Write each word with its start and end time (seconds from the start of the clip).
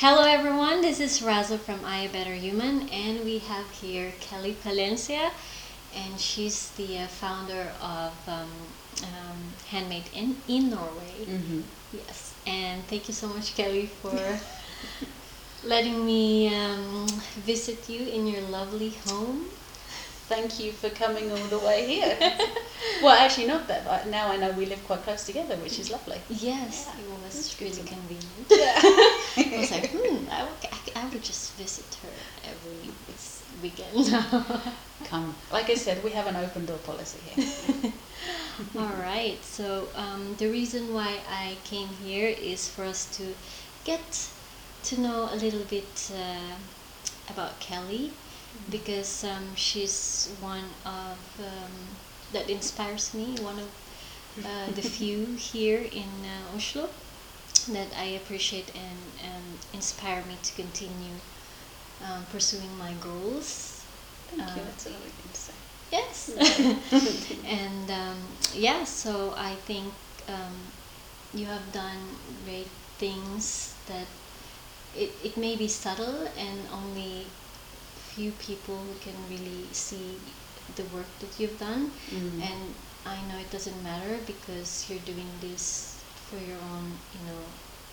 Hello, 0.00 0.22
everyone. 0.22 0.80
This 0.80 1.00
is 1.00 1.22
Raza 1.22 1.58
from 1.58 1.84
I 1.84 2.04
A 2.04 2.08
Better 2.08 2.32
Human, 2.32 2.88
and 2.90 3.24
we 3.24 3.38
have 3.38 3.68
here 3.72 4.12
Kelly 4.20 4.54
Palencia, 4.62 5.32
and 5.92 6.20
she's 6.20 6.70
the 6.78 6.98
uh, 6.98 7.08
founder 7.08 7.72
of 7.82 8.12
um, 8.28 8.48
um, 9.02 9.38
Handmade 9.66 10.08
in, 10.14 10.36
in 10.46 10.70
Norway. 10.70 11.26
Mm-hmm. 11.26 11.62
Yes, 11.92 12.32
and 12.46 12.84
thank 12.84 13.08
you 13.08 13.12
so 13.12 13.26
much, 13.26 13.56
Kelly, 13.56 13.86
for 13.86 14.38
letting 15.68 16.06
me 16.06 16.54
um, 16.54 17.08
visit 17.42 17.88
you 17.88 18.06
in 18.06 18.28
your 18.28 18.42
lovely 18.42 18.90
home. 19.08 19.46
Thank 20.28 20.60
you 20.60 20.72
for 20.72 20.90
coming 20.90 21.30
all 21.30 21.46
the 21.48 21.58
way 21.58 21.86
here. 21.86 22.16
well, 23.02 23.16
actually, 23.18 23.46
not 23.46 23.66
that. 23.68 23.84
but 23.84 24.06
Now 24.08 24.28
I 24.28 24.36
know 24.36 24.50
we 24.52 24.66
live 24.66 24.84
quite 24.86 25.02
close 25.02 25.24
together, 25.24 25.56
which 25.56 25.78
is 25.78 25.90
lovely. 25.90 26.20
Yes, 26.28 26.86
Yeah, 26.86 27.00
it 27.02 27.08
was 27.22 27.34
that's 27.34 27.60
really 27.60 27.82
convenient. 27.88 28.46
Yeah. 28.50 28.74
I 28.82 29.58
was 29.58 29.70
like, 29.70 29.90
hmm, 29.90 30.28
I, 30.30 30.42
would- 30.44 30.70
I, 30.96 31.00
I 31.00 31.08
would 31.08 31.22
just 31.22 31.54
visit 31.54 31.96
her 32.02 32.10
every 32.44 32.90
weekend. 33.62 34.06
Come. 35.04 35.34
Like 35.50 35.70
I 35.70 35.74
said, 35.74 36.02
we 36.04 36.10
have 36.10 36.26
an 36.26 36.36
open 36.36 36.66
door 36.66 36.78
policy 36.78 37.18
here. 37.24 37.92
All 38.76 38.92
right. 39.00 39.38
So 39.44 39.88
um, 39.94 40.34
the 40.38 40.48
reason 40.48 40.92
why 40.92 41.18
I 41.30 41.56
came 41.64 41.88
here 42.04 42.28
is 42.28 42.68
for 42.68 42.84
us 42.84 43.06
to 43.16 43.34
get 43.84 44.28
to 44.84 45.00
know 45.00 45.28
a 45.32 45.36
little 45.36 45.64
bit 45.70 46.12
uh, 46.14 46.54
about 47.32 47.58
Kelly, 47.60 48.10
because 48.70 49.24
um, 49.24 49.54
she's 49.54 50.34
one 50.40 50.64
of 50.84 51.18
um, 51.40 51.72
that 52.32 52.48
inspires 52.50 53.14
me. 53.14 53.36
One 53.40 53.58
of 53.58 53.70
uh, 54.44 54.70
the 54.74 54.82
few 54.96 55.34
here 55.36 55.82
in 55.82 56.10
uh, 56.24 56.56
Oslo 56.56 56.90
that 57.68 57.88
I 57.96 58.04
appreciate 58.20 58.72
and, 58.74 58.98
and 59.22 59.44
inspire 59.72 60.24
me 60.26 60.36
to 60.42 60.52
continue 60.54 61.14
um, 62.04 62.24
pursuing 62.26 62.76
my 62.78 62.92
goals. 63.00 63.84
Thank 64.28 64.42
you. 64.56 64.62
Uh, 64.62 64.64
That's 64.66 64.86
a 64.86 64.90
lovely 64.90 65.10
thing 65.10 65.30
to 65.32 65.40
say. 65.40 65.54
Yes. 65.90 67.42
and 67.46 67.90
um, 67.90 68.18
yeah, 68.54 68.84
so 68.84 69.34
I 69.36 69.54
think 69.54 69.92
um, 70.28 70.72
you 71.34 71.46
have 71.46 71.72
done 71.72 71.98
great 72.44 72.68
things 72.98 73.74
that 73.86 74.06
it, 74.94 75.10
it 75.22 75.36
may 75.36 75.56
be 75.56 75.68
subtle 75.68 76.28
and 76.36 76.60
only 76.72 77.26
few 78.18 78.32
people 78.32 78.76
who 78.88 78.96
can 79.06 79.16
really 79.30 79.72
see 79.72 80.08
the 80.76 80.84
work 80.96 81.10
that 81.20 81.38
you've 81.40 81.58
done. 81.58 81.92
Mm. 82.10 82.40
And 82.50 82.74
I 83.06 83.16
know 83.28 83.38
it 83.38 83.50
doesn't 83.50 83.82
matter 83.82 84.18
because 84.26 84.70
you're 84.88 85.06
doing 85.12 85.30
this 85.40 86.04
for 86.28 86.38
your 86.38 86.58
own, 86.72 86.98
you 87.14 87.22
know, 87.28 87.44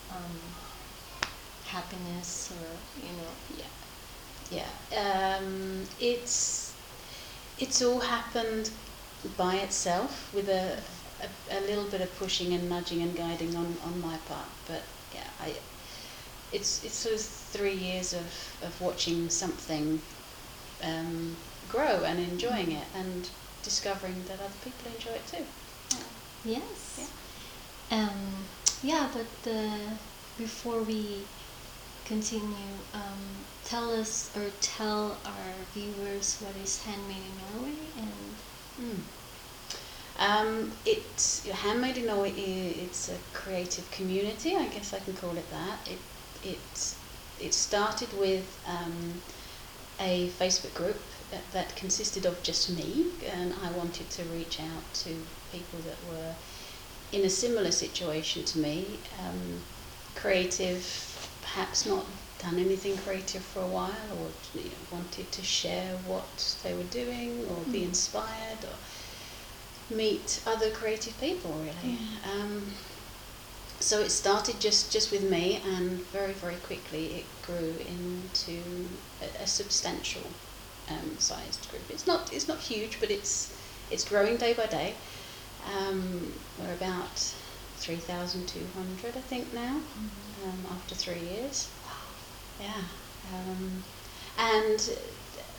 um, 0.09 0.35
happiness 1.65 2.51
or, 2.51 2.67
you 3.07 3.13
know, 3.17 3.31
Yeah, 3.49 3.71
yeah. 4.49 5.37
Um, 5.37 5.83
it's 5.99 6.75
it's 7.57 7.81
all 7.81 7.99
happened 7.99 8.71
by 9.37 9.55
itself 9.57 10.33
with 10.33 10.49
a, 10.49 10.83
a, 11.21 11.29
a 11.59 11.61
little 11.61 11.85
bit 11.89 12.01
of 12.01 12.15
pushing 12.17 12.53
and 12.53 12.69
nudging 12.69 13.01
and 13.01 13.15
guiding 13.15 13.55
on, 13.55 13.77
on 13.83 14.01
my 14.01 14.17
part. 14.17 14.49
But 14.65 14.83
yeah, 15.13 15.29
I 15.39 15.55
it's 16.51 16.83
it's 16.83 16.95
sort 16.95 17.15
of 17.15 17.21
three 17.21 17.73
years 17.75 18.13
of, 18.13 18.27
of 18.61 18.79
watching 18.81 19.29
something 19.29 20.01
um, 20.85 21.35
grow 21.69 22.03
and 22.03 22.19
enjoying 22.19 22.71
it 22.71 22.87
and 22.93 23.29
discovering 23.63 24.23
that 24.27 24.39
other 24.39 24.59
people 24.63 24.91
enjoy 24.93 25.11
it 25.11 25.27
too. 25.27 25.45
Yeah. 26.45 26.59
Yes. 26.59 27.11
Um, 27.91 28.45
yeah, 28.83 29.09
but 29.13 29.51
uh, 29.51 29.95
before 30.37 30.81
we 30.81 31.25
continue, 32.05 32.75
um, 32.93 33.45
tell 33.63 33.91
us 33.91 34.35
or 34.35 34.49
tell 34.61 35.17
our 35.25 35.53
viewers 35.73 36.37
what 36.39 36.55
is 36.63 36.81
Handmade 36.83 37.17
in 37.17 37.59
Norway 37.59 37.77
and 37.97 38.35
Mm. 38.81 38.99
Um, 40.17 40.71
it's 40.85 41.47
handmade 41.47 41.97
in 41.97 42.07
Norway. 42.07 42.31
It's 42.31 43.09
a 43.09 43.17
creative 43.33 43.89
community. 43.91 44.55
I 44.55 44.67
guess 44.67 44.93
I 44.93 44.99
can 44.99 45.13
call 45.13 45.37
it 45.37 45.49
that. 45.51 45.87
It 45.87 45.99
it 46.43 46.95
it 47.39 47.53
started 47.53 48.11
with 48.17 48.59
um, 48.65 49.21
a 49.99 50.29
Facebook 50.39 50.73
group 50.73 50.97
that, 51.31 51.41
that 51.53 51.75
consisted 51.75 52.25
of 52.25 52.41
just 52.43 52.69
me, 52.69 53.05
and 53.33 53.53
I 53.63 53.71
wanted 53.71 54.09
to 54.11 54.23
reach 54.25 54.59
out 54.59 54.93
to 55.05 55.09
people 55.51 55.79
that 55.85 55.97
were 56.11 56.33
in 57.11 57.23
a 57.25 57.29
similar 57.29 57.71
situation 57.71 58.43
to 58.45 58.59
me, 58.59 58.99
um, 59.19 59.61
creative, 60.15 60.83
perhaps 61.41 61.85
not 61.85 62.05
done 62.39 62.59
anything 62.59 62.97
creative 62.97 63.41
for 63.41 63.61
a 63.61 63.67
while, 63.67 64.11
or 64.19 64.29
you 64.59 64.65
know, 64.65 64.75
wanted 64.91 65.31
to 65.31 65.41
share 65.41 65.95
what 66.07 66.57
they 66.63 66.73
were 66.73 66.83
doing, 66.83 67.45
or 67.49 67.57
be 67.71 67.79
Mm. 67.79 67.89
inspired, 67.89 68.63
or 68.63 69.95
meet 69.95 70.41
other 70.45 70.71
creative 70.71 71.19
people. 71.21 71.51
Really. 71.53 71.97
Um, 72.33 72.73
so 73.79 73.99
it 73.99 74.09
started 74.09 74.59
just, 74.59 74.91
just 74.91 75.11
with 75.11 75.29
me, 75.29 75.61
and 75.65 76.01
very 76.07 76.33
very 76.33 76.55
quickly 76.55 77.05
it 77.19 77.25
grew 77.45 77.75
into 77.87 78.63
a, 79.25 79.43
a 79.43 79.47
substantial 79.47 80.21
um, 80.89 81.17
sized 81.19 81.69
group. 81.69 81.83
It's 81.89 82.07
not 82.07 82.33
it's 82.33 82.47
not 82.47 82.59
huge, 82.59 82.99
but 82.99 83.09
it's 83.09 83.55
it's 83.91 84.07
growing 84.07 84.37
day 84.37 84.53
by 84.53 84.67
day. 84.67 84.93
Um, 85.77 86.33
we're 86.59 86.73
about 86.73 87.17
three 87.77 87.97
thousand 87.97 88.47
two 88.47 88.65
hundred, 88.75 89.17
I 89.17 89.21
think 89.21 89.53
now, 89.53 89.77
um, 90.45 90.59
after 90.71 90.95
three 90.95 91.19
years. 91.19 91.69
Wow. 91.85 92.67
Yeah, 92.67 92.83
um, 93.33 93.83
and 94.37 94.97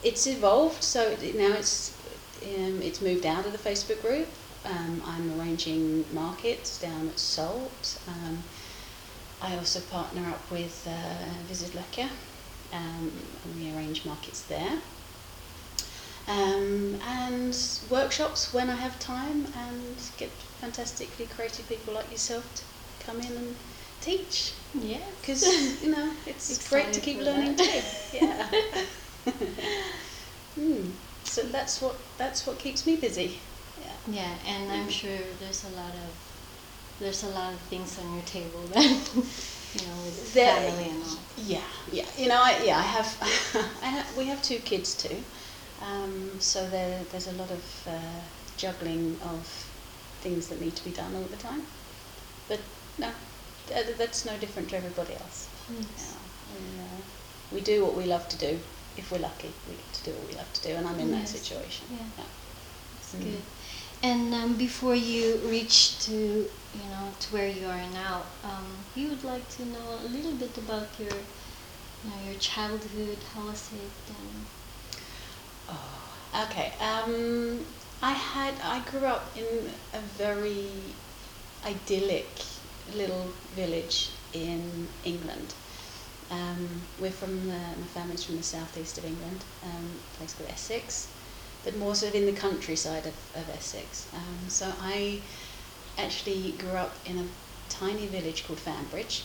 it's 0.02 0.26
evolved. 0.26 0.82
So 0.82 1.00
it, 1.00 1.34
now 1.34 1.52
it's 1.52 1.96
um, 2.42 2.80
it's 2.82 3.00
moved 3.00 3.26
out 3.26 3.46
of 3.46 3.52
the 3.52 3.58
Facebook 3.58 4.00
group. 4.02 4.28
Um, 4.64 5.02
I'm 5.06 5.40
arranging 5.40 6.04
markets 6.12 6.80
down 6.80 7.08
at 7.08 7.18
Salt. 7.18 7.98
Um, 8.08 8.42
I 9.40 9.56
also 9.56 9.80
partner 9.80 10.28
up 10.28 10.50
with 10.50 10.88
uh, 10.88 11.24
Visit 11.46 11.72
Løkke, 11.72 12.08
um, 12.72 13.12
and 13.44 13.56
we 13.56 13.74
arrange 13.74 14.04
markets 14.04 14.42
there. 14.42 14.78
Um, 16.28 16.98
and 17.06 17.56
workshops 17.88 18.52
when 18.52 18.68
I 18.68 18.74
have 18.76 18.98
time, 18.98 19.46
and 19.56 19.96
get 20.16 20.30
fantastically 20.60 21.26
creative 21.26 21.68
people 21.68 21.94
like 21.94 22.10
yourself 22.10 22.44
to 22.56 22.62
come 23.06 23.20
in 23.20 23.36
and 23.36 23.56
teach 24.00 24.54
yes, 24.74 25.02
because 25.20 25.82
you 25.82 25.90
know 25.92 26.10
it's 26.26 26.68
great 26.68 26.92
to 26.92 27.00
keep 27.00 27.18
learning 27.20 27.56
too. 27.56 27.80
Yeah. 28.12 28.48
mm. 30.58 30.90
So 31.24 31.42
that's 31.42 31.80
what 31.82 31.96
that's 32.18 32.46
what 32.46 32.58
keeps 32.58 32.86
me 32.86 32.96
busy. 32.96 33.40
Yeah. 33.80 33.92
yeah, 34.08 34.34
and 34.46 34.72
I'm 34.72 34.88
Mm. 34.88 34.90
sure 34.90 35.18
there's 35.40 35.64
a 35.64 35.70
lot 35.70 35.92
of 35.92 36.10
there's 36.98 37.22
a 37.24 37.28
lot 37.28 37.52
of 37.52 37.60
things 37.60 37.98
on 37.98 38.14
your 38.14 38.24
table 38.24 38.60
that 38.72 39.00
you 39.74 39.86
know 39.86 39.96
with 40.04 40.34
There- 40.34 40.54
family 40.54 40.90
and 40.90 41.02
all. 41.04 41.18
Yeah, 41.36 41.60
yeah. 41.92 42.06
You 42.16 42.28
know, 42.28 42.40
I, 42.42 42.62
yeah, 42.64 42.78
I 42.78 42.82
have, 42.82 43.16
I 43.82 43.86
have. 43.86 44.16
We 44.16 44.26
have 44.26 44.42
two 44.42 44.58
kids 44.58 44.94
too, 44.94 45.22
um, 45.82 46.40
so 46.40 46.68
there, 46.70 47.04
there's 47.10 47.26
a 47.28 47.32
lot 47.32 47.50
of 47.50 47.64
uh, 47.86 48.20
juggling 48.56 49.18
of 49.22 49.46
things 50.22 50.48
that 50.48 50.60
need 50.60 50.74
to 50.76 50.84
be 50.84 50.90
done 50.92 51.14
all 51.14 51.24
the 51.24 51.36
time. 51.36 51.62
But 52.48 52.60
no, 52.98 53.10
th- 53.66 53.96
that's 53.98 54.24
no 54.24 54.36
different 54.38 54.70
to 54.70 54.76
everybody 54.76 55.14
else. 55.14 55.48
Yes. 55.68 56.16
Yeah, 56.48 56.58
we, 56.58 56.80
uh, 56.80 57.02
we 57.52 57.60
do 57.60 57.84
what 57.84 57.94
we 57.96 58.04
love 58.06 58.28
to 58.28 58.38
do. 58.38 58.58
If 58.96 59.12
we're 59.12 59.18
lucky, 59.18 59.52
we 59.68 59.74
get 59.74 59.92
to 59.92 60.04
do 60.04 60.16
what 60.16 60.28
we 60.30 60.34
love 60.36 60.50
to 60.54 60.62
do, 60.62 60.74
and 60.74 60.86
I'm 60.88 60.98
in 61.00 61.10
that 61.12 61.28
situation. 61.28 61.86
Yeah. 61.90 61.98
Yeah. 62.16 62.24
That's 62.94 63.14
Mm. 63.14 63.20
good. 63.24 63.42
And 64.02 64.32
um, 64.34 64.56
before 64.56 64.94
you 64.94 65.36
reach 65.44 65.98
to 66.06 66.12
you 66.12 66.88
know 66.90 67.14
to 67.18 67.32
where 67.34 67.48
you 67.48 67.66
are 67.66 67.86
now, 67.92 68.22
um, 68.44 68.66
we 68.94 69.06
would 69.08 69.24
like 69.24 69.48
to 69.56 69.64
know 69.66 69.98
a 70.02 70.08
little 70.08 70.32
bit 70.34 70.56
about 70.58 70.88
your 70.98 71.12
you 72.02 72.10
know 72.10 72.20
your 72.24 72.38
childhood. 72.38 73.18
How 73.34 73.46
was 73.46 73.70
it? 73.72 73.92
And 74.08 74.46
Oh, 75.68 76.44
okay. 76.44 76.72
Um, 76.80 77.66
I 78.02 78.12
had 78.12 78.54
I 78.62 78.80
grew 78.90 79.06
up 79.06 79.36
in 79.36 79.70
a 79.94 80.00
very 80.00 80.70
idyllic 81.64 82.28
little 82.94 83.32
village 83.54 84.10
in 84.32 84.88
England. 85.04 85.54
Um, 86.30 86.82
we're 86.98 87.10
from 87.12 87.46
the, 87.46 87.58
my 87.58 87.86
family's 87.94 88.24
from 88.24 88.36
the 88.36 88.42
southeast 88.42 88.98
of 88.98 89.04
England, 89.04 89.44
um, 89.62 90.00
a 90.14 90.16
place 90.18 90.34
called 90.34 90.50
Essex, 90.50 91.08
but 91.66 91.76
more 91.76 91.96
sort 91.96 92.14
of 92.14 92.20
in 92.20 92.26
the 92.26 92.40
countryside 92.40 93.04
of, 93.06 93.14
of 93.34 93.50
Essex. 93.50 94.08
Um, 94.14 94.48
so 94.48 94.72
I 94.80 95.20
actually 95.98 96.52
grew 96.52 96.70
up 96.70 96.94
in 97.04 97.18
a 97.18 97.26
tiny 97.68 98.06
village 98.06 98.46
called 98.46 98.60
Fambridge 98.60 99.24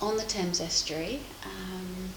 on 0.00 0.16
the 0.16 0.22
Thames 0.22 0.58
estuary. 0.60 1.20
Um, 1.44 2.08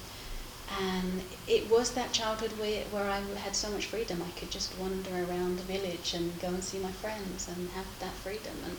and 0.80 1.22
it 1.46 1.70
was 1.70 1.92
that 1.92 2.14
childhood 2.14 2.52
where, 2.58 2.84
where 2.86 3.10
I 3.10 3.20
had 3.44 3.54
so 3.54 3.70
much 3.70 3.88
freedom. 3.88 4.24
I 4.26 4.40
could 4.40 4.50
just 4.50 4.72
wander 4.80 5.12
around 5.12 5.58
the 5.58 5.64
village 5.64 6.14
and 6.14 6.40
go 6.40 6.48
and 6.48 6.64
see 6.64 6.80
my 6.80 6.92
friends 6.92 7.50
and 7.50 7.70
have 7.72 7.86
that 8.00 8.14
freedom. 8.14 8.56
And 8.66 8.78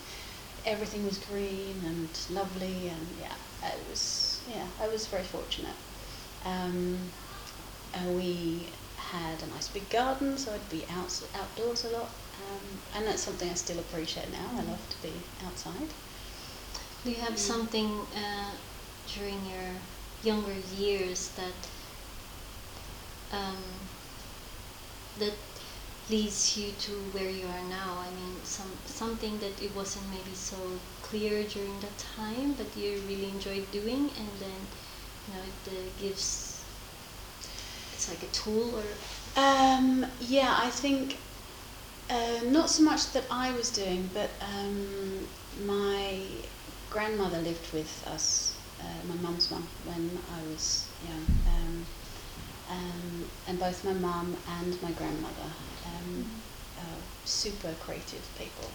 everything 0.65 1.05
was 1.05 1.19
green 1.19 1.83
and 1.85 2.09
lovely, 2.31 2.89
and 2.89 3.07
yeah, 3.21 3.69
it 3.69 3.79
was 3.89 4.41
yeah, 4.49 4.67
I 4.81 4.89
was 4.89 5.07
very 5.07 5.25
fortunate. 5.25 5.77
Um, 6.45 6.99
and 7.95 8.17
we 8.17 8.69
had 9.13 9.43
a 9.43 9.47
nice 9.55 9.69
big 9.69 9.89
garden, 9.91 10.37
so 10.39 10.53
I'd 10.55 10.69
be 10.71 10.85
out, 10.91 11.13
outdoors 11.35 11.85
a 11.85 11.89
lot. 11.89 12.11
Um, 12.39 12.79
and 12.95 13.07
that's 13.07 13.23
something 13.23 13.49
I 13.51 13.55
still 13.55 13.79
appreciate 13.79 14.31
now. 14.31 14.51
I 14.57 14.63
love 14.63 14.85
to 14.91 15.03
be 15.03 15.13
outside. 15.45 15.89
Do 17.05 17.11
you 17.11 17.17
have 17.17 17.35
Mm. 17.35 17.39
something 17.53 17.91
uh, 18.15 18.51
during 19.15 19.39
your 19.47 19.71
younger 20.23 20.55
years 20.77 21.31
that 21.41 21.59
um, 23.33 23.57
that 25.19 25.35
leads 26.11 26.57
you 26.57 26.73
to 26.73 26.93
where 27.13 27.31
you 27.31 27.47
are 27.47 27.65
now? 27.69 27.99
I 28.07 28.11
mean, 28.11 28.35
some 28.45 28.73
something 28.87 29.39
that 29.41 29.61
it 29.63 29.75
wasn't 29.75 30.07
maybe 30.11 30.35
so 30.35 30.57
clear 31.03 31.45
during 31.45 31.81
that 31.81 31.97
time, 31.99 32.55
but 32.55 32.67
you 32.77 33.01
really 33.09 33.29
enjoyed 33.29 33.71
doing, 33.71 34.11
and 34.21 34.31
then 34.41 34.61
you 35.27 35.35
know 35.35 35.43
it 35.43 35.61
uh, 35.73 35.75
gives 36.01 36.48
it's 37.99 38.09
like 38.09 38.23
a 38.23 38.33
tool 38.33 38.77
or 38.79 38.85
Um, 39.37 40.07
yeah, 40.21 40.57
I 40.63 40.71
think 40.71 41.17
uh, 42.09 42.41
not 42.45 42.71
so 42.71 42.83
much 42.85 43.13
that 43.13 43.25
I 43.31 43.51
was 43.53 43.71
doing, 43.71 44.09
but 44.15 44.31
um, 44.41 45.27
my 45.67 46.21
grandmother 46.91 47.39
lived 47.39 47.73
with 47.73 47.93
us, 48.07 48.57
uh, 48.81 48.85
my 49.09 49.15
mum's 49.17 49.51
mum, 49.51 49.67
when 49.85 50.19
I 50.37 50.41
was 50.53 50.89
young. 51.09 51.27
Um, 51.55 51.87
um, 52.71 53.25
and 53.49 53.59
both 53.59 53.85
my 53.85 53.95
mum 53.95 54.37
and 54.61 54.81
my 54.83 54.93
grandmother 54.93 55.51
um, 55.87 56.43
are 56.79 57.01
super 57.25 57.75
creative 57.85 58.27
people. 58.39 58.71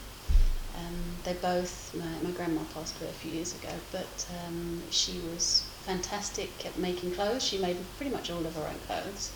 Um, 0.77 1.15
they 1.23 1.33
both, 1.33 1.93
my, 1.95 2.11
my 2.23 2.31
grandma 2.31 2.63
passed 2.73 2.99
away 2.99 3.09
a 3.09 3.13
few 3.13 3.31
years 3.31 3.55
ago, 3.55 3.73
but 3.91 4.25
um, 4.47 4.81
she 4.89 5.19
was 5.19 5.72
fantastic 5.85 6.65
at 6.65 6.77
making 6.77 7.13
clothes. 7.13 7.43
She 7.43 7.57
made 7.57 7.77
pretty 7.97 8.11
much 8.11 8.29
all 8.29 8.45
of 8.45 8.55
her 8.55 8.67
own 8.67 8.79
clothes. 8.87 9.31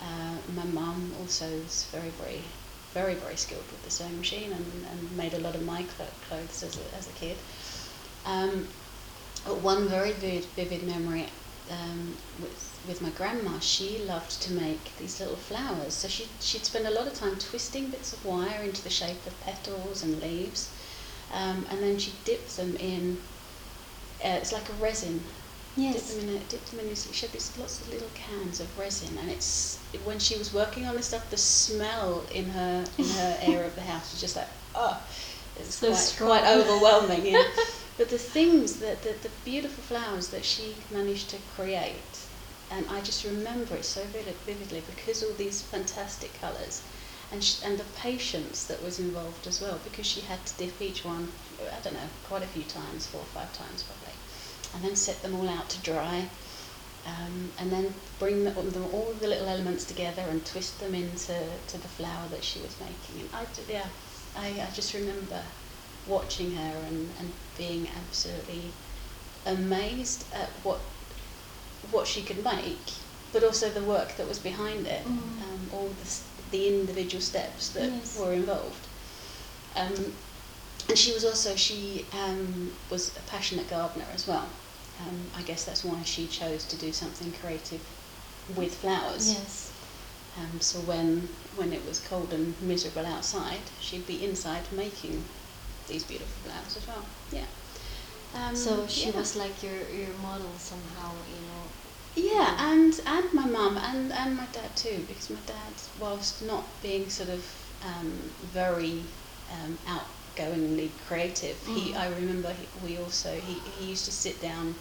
Uh, 0.00 0.36
my 0.54 0.64
mum 0.64 1.12
also 1.20 1.46
is 1.46 1.86
very, 1.90 2.10
very, 2.10 2.42
very, 2.94 3.14
very 3.14 3.36
skilled 3.36 3.66
with 3.70 3.82
the 3.84 3.90
sewing 3.90 4.18
machine 4.18 4.52
and, 4.52 4.66
and 4.90 5.16
made 5.16 5.34
a 5.34 5.38
lot 5.38 5.54
of 5.54 5.64
my 5.64 5.82
clo- 5.82 6.06
clothes 6.28 6.62
as 6.62 6.76
a, 6.76 6.96
as 6.96 7.08
a 7.08 7.12
kid. 7.12 7.36
Um, 8.24 8.68
one 9.62 9.88
very 9.88 10.12
vivid, 10.12 10.44
vivid 10.56 10.82
memory 10.82 11.26
um, 11.70 12.16
with 12.40 12.64
with 12.86 13.02
my 13.02 13.10
grandma, 13.10 13.58
she 13.58 13.98
loved 13.98 14.40
to 14.42 14.52
make 14.52 14.96
these 14.98 15.20
little 15.20 15.36
flowers. 15.36 15.94
So 15.94 16.08
she 16.08 16.28
she'd 16.40 16.64
spend 16.64 16.86
a 16.86 16.90
lot 16.90 17.06
of 17.06 17.14
time 17.14 17.36
twisting 17.36 17.90
bits 17.90 18.12
of 18.12 18.24
wire 18.24 18.62
into 18.62 18.82
the 18.82 18.90
shape 18.90 19.26
of 19.26 19.38
petals 19.40 20.02
and 20.02 20.20
leaves, 20.20 20.70
um, 21.32 21.66
and 21.70 21.82
then 21.82 21.98
she 21.98 22.12
dipped 22.24 22.56
them 22.56 22.76
in. 22.76 23.18
Uh, 24.24 24.38
it's 24.40 24.52
like 24.52 24.68
a 24.68 24.72
resin 24.72 25.22
Dip 25.92 26.06
them 26.06 26.18
in 26.20 26.28
a, 26.36 26.38
dip 26.40 26.64
them 26.66 26.80
in 26.80 26.88
this, 26.88 27.10
she 27.12 27.26
had 27.26 27.32
these 27.32 27.56
lots 27.56 27.80
of 27.80 27.88
little 27.88 28.10
cans 28.14 28.60
of 28.60 28.76
resin, 28.76 29.16
and 29.18 29.30
it's 29.30 29.78
when 30.04 30.18
she 30.18 30.36
was 30.36 30.52
working 30.52 30.86
on 30.86 30.96
this 30.96 31.06
stuff, 31.06 31.30
the 31.30 31.36
smell 31.36 32.26
in 32.32 32.50
her 32.50 32.84
in 32.98 33.04
her 33.08 33.38
area 33.42 33.66
of 33.66 33.74
the 33.74 33.82
house 33.82 34.12
was 34.12 34.20
just 34.20 34.36
like 34.36 34.48
oh, 34.74 35.00
it's 35.56 35.76
So 35.76 35.88
quite 35.88 35.96
strong. 35.96 36.28
quite 36.30 36.46
overwhelming. 36.46 37.26
Yeah. 37.26 37.42
but 37.96 38.08
the 38.08 38.18
things 38.18 38.78
that 38.80 39.02
the, 39.02 39.14
the 39.22 39.30
beautiful 39.44 39.82
flowers 39.82 40.28
that 40.30 40.44
she 40.44 40.84
managed 40.90 41.30
to 41.30 41.38
create, 41.56 42.26
and 42.70 42.86
I 42.88 43.00
just 43.00 43.24
remember 43.24 43.76
it 43.76 43.84
so 43.84 44.04
vivid, 44.04 44.36
vividly 44.46 44.80
because 44.80 45.22
all 45.22 45.34
these 45.34 45.62
fantastic 45.62 46.34
colours, 46.40 46.82
and 47.30 47.42
sh- 47.42 47.60
and 47.64 47.78
the 47.78 47.84
patience 47.84 48.64
that 48.66 48.82
was 48.82 48.98
involved 48.98 49.46
as 49.46 49.60
well, 49.60 49.78
because 49.82 50.06
she 50.06 50.20
had 50.22 50.44
to 50.46 50.56
dip 50.56 50.80
each 50.80 51.04
one, 51.04 51.32
I 51.60 51.80
don't 51.80 51.94
know, 51.94 52.10
quite 52.24 52.42
a 52.42 52.46
few 52.46 52.64
times, 52.64 53.06
four 53.06 53.20
or 53.22 53.26
five 53.26 53.52
times 53.52 53.82
probably 53.82 54.17
and 54.74 54.84
then 54.84 54.96
set 54.96 55.22
them 55.22 55.34
all 55.34 55.48
out 55.48 55.68
to 55.70 55.78
dry, 55.80 56.28
um, 57.06 57.50
and 57.58 57.70
then 57.72 57.94
bring 58.18 58.44
the, 58.44 58.50
them, 58.50 58.84
all 58.92 59.12
the 59.20 59.26
little 59.28 59.48
elements 59.48 59.84
together 59.84 60.22
and 60.28 60.44
twist 60.44 60.78
them 60.80 60.94
into 60.94 61.34
to 61.68 61.78
the 61.78 61.88
flower 61.88 62.28
that 62.30 62.44
she 62.44 62.60
was 62.60 62.76
making. 62.80 63.20
And 63.22 63.30
I, 63.34 63.46
yeah, 63.68 63.86
I, 64.36 64.48
I 64.66 64.70
just 64.74 64.94
remember 64.94 65.42
watching 66.06 66.52
her 66.52 66.76
and, 66.86 67.10
and 67.18 67.32
being 67.56 67.88
absolutely 67.96 68.72
amazed 69.46 70.24
at 70.34 70.48
what 70.62 70.80
what 71.92 72.06
she 72.06 72.22
could 72.22 72.44
make, 72.44 72.92
but 73.32 73.42
also 73.42 73.70
the 73.70 73.82
work 73.82 74.16
that 74.16 74.28
was 74.28 74.38
behind 74.38 74.86
it, 74.86 75.04
Mm. 75.06 75.42
um, 75.42 75.70
all 75.72 75.88
the, 75.88 76.20
the 76.50 76.68
individual 76.68 77.22
steps 77.22 77.70
that 77.70 77.90
Yes. 77.90 78.18
were 78.18 78.32
involved. 78.34 78.86
Um, 79.76 80.12
and 80.88 80.96
she 80.98 81.12
was 81.12 81.24
also 81.24 81.54
she 81.56 82.04
um, 82.12 82.70
was 82.90 83.16
a 83.16 83.20
passionate 83.30 83.68
gardener 83.68 84.06
as 84.14 84.26
well. 84.26 84.48
Um, 85.06 85.26
I 85.36 85.42
guess 85.42 85.64
that's 85.64 85.84
why 85.84 86.02
she 86.02 86.26
chose 86.26 86.64
to 86.64 86.76
do 86.76 86.92
something 86.92 87.32
creative 87.40 87.80
with 88.56 88.74
flowers. 88.74 89.28
yes. 89.34 89.72
Um, 90.38 90.60
so 90.60 90.78
when 90.80 91.28
when 91.56 91.72
it 91.72 91.84
was 91.86 91.98
cold 92.00 92.32
and 92.32 92.54
miserable 92.62 93.06
outside, 93.06 93.60
she'd 93.80 94.06
be 94.06 94.24
inside 94.24 94.62
making 94.72 95.24
these 95.88 96.04
beautiful 96.04 96.50
flowers 96.50 96.76
as 96.76 96.86
well. 96.86 97.04
Yeah. 97.32 97.48
Um, 98.34 98.54
So 98.54 98.86
she 98.86 99.10
yeah. 99.10 99.18
was 99.18 99.36
like 99.36 99.62
your 99.62 99.78
your 99.90 100.14
model 100.22 100.52
somehow, 100.58 101.12
you 101.32 101.40
know. 101.48 101.64
Yeah, 102.14 102.56
and 102.72 102.92
and 103.06 103.32
my 103.32 103.46
mum 103.46 103.76
and 103.76 104.12
and 104.12 104.36
my 104.36 104.46
dad 104.52 104.74
too, 104.76 105.04
because 105.08 105.30
my 105.30 105.40
dad, 105.46 105.72
whilst 106.00 106.42
not 106.42 106.64
being 106.82 107.08
sort 107.10 107.28
of 107.28 107.44
um, 107.84 108.12
very 110.38 110.52
um, 110.52 110.60
outgoingly 110.60 110.90
creative, 111.06 111.56
he 111.66 111.92
Mm. 111.92 111.96
I 111.96 112.08
remember 112.08 112.52
he, 112.52 112.66
we 112.86 112.98
also 112.98 113.30
he, 113.34 113.54
he 113.78 113.90
used 113.90 114.04
to 114.04 114.12
sit 114.12 114.40
down 114.40 114.74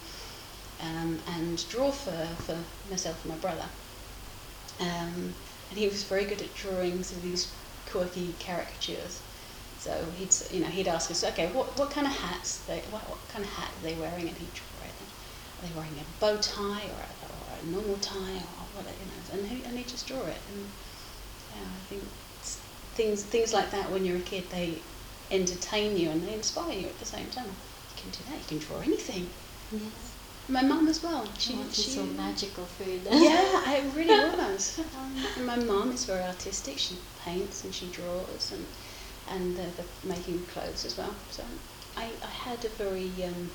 um, 0.82 1.20
and 1.28 1.70
draw 1.70 1.92
for 1.92 2.28
for 2.46 2.58
myself 2.90 3.24
and 3.26 3.34
my 3.34 3.40
brother, 3.40 3.70
um, 4.80 5.34
and 5.70 5.80
he 5.80 5.88
was 5.88 6.04
very 6.04 6.26
good 6.26 6.42
at 6.42 6.54
drawing 6.56 7.04
sort 7.04 7.18
of 7.18 7.24
these 7.24 7.52
quirky 7.90 8.34
caricatures. 8.40 9.22
So 9.80 9.92
he'd 10.18 10.34
you 10.52 10.62
know 10.62 10.68
he'd 10.68 10.88
ask 10.88 11.12
us, 11.12 11.24
okay, 11.24 11.48
what 11.48 11.78
what 11.78 11.92
kind 11.92 12.08
of 12.08 12.14
hats 12.14 12.58
they 12.66 12.80
what, 12.92 13.02
what 13.10 13.20
kind 13.30 13.44
of 13.46 13.52
hat 13.52 13.70
are 13.70 13.84
they 13.84 13.96
wearing, 13.96 14.28
and 14.28 14.38
he'd 14.38 14.54
draw 14.54 14.86
it. 14.86 14.94
Are 15.58 15.68
they 15.68 15.74
wearing 15.76 15.98
a 16.00 16.06
bow 16.22 16.38
tie 16.38 16.86
or 16.94 17.02
a, 17.02 17.12
or 17.34 17.46
a 17.62 17.66
normal 17.66 17.98
tie 17.98 18.38
or 18.38 18.66
what 18.76 18.86
you 18.86 19.08
know? 19.10 19.22
And 19.34 19.48
he 19.48 19.64
and 19.66 19.78
he 19.78 19.84
just 19.84 20.08
draw 20.08 20.22
it. 20.22 20.42
And 20.54 20.70
yeah, 21.56 21.66
I 21.66 21.82
think 21.90 22.04
things 22.98 23.24
things 23.24 23.54
like 23.54 23.70
that 23.72 23.92
when 23.92 24.06
you're 24.06 24.18
a 24.18 24.22
kid 24.32 24.44
they 24.50 24.82
entertain 25.32 25.98
you 25.98 26.10
and 26.10 26.24
they 26.24 26.34
inspire 26.34 26.74
you 26.74 26.88
at 26.88 27.00
the 27.00 27.06
same 27.06 27.30
time. 27.30 27.46
You 27.96 28.02
can 28.02 28.12
do 28.12 28.20
that. 28.30 28.40
You 28.40 28.46
can 28.48 28.60
draw 28.60 28.80
anything. 28.80 29.30
Yes. 29.72 30.14
My 30.50 30.62
mum 30.62 30.88
as 30.88 31.04
well. 31.04 31.28
She 31.38 31.56
oh, 31.58 31.66
she 31.72 31.92
so 31.92 32.06
magical 32.06 32.66
food. 32.66 33.02
yeah, 33.12 33.72
it 33.74 33.84
really 33.96 34.38
was. 34.38 34.80
Um, 34.80 35.26
and 35.36 35.46
my 35.46 35.58
mum 35.58 35.92
is 35.92 36.06
very 36.06 36.24
artistic. 36.24 36.78
She 36.78 36.98
paints 37.26 37.64
and 37.66 37.74
she 37.74 37.88
draws 37.88 38.52
and 38.54 38.66
and 39.30 39.58
the, 39.58 39.66
the 39.82 40.08
making 40.08 40.46
clothes 40.46 40.86
as 40.86 40.98
well. 40.98 41.14
So 41.32 41.44
I, 41.98 42.06
I 42.24 42.28
had 42.28 42.64
a 42.64 42.70
very 42.70 43.12
um, 43.26 43.52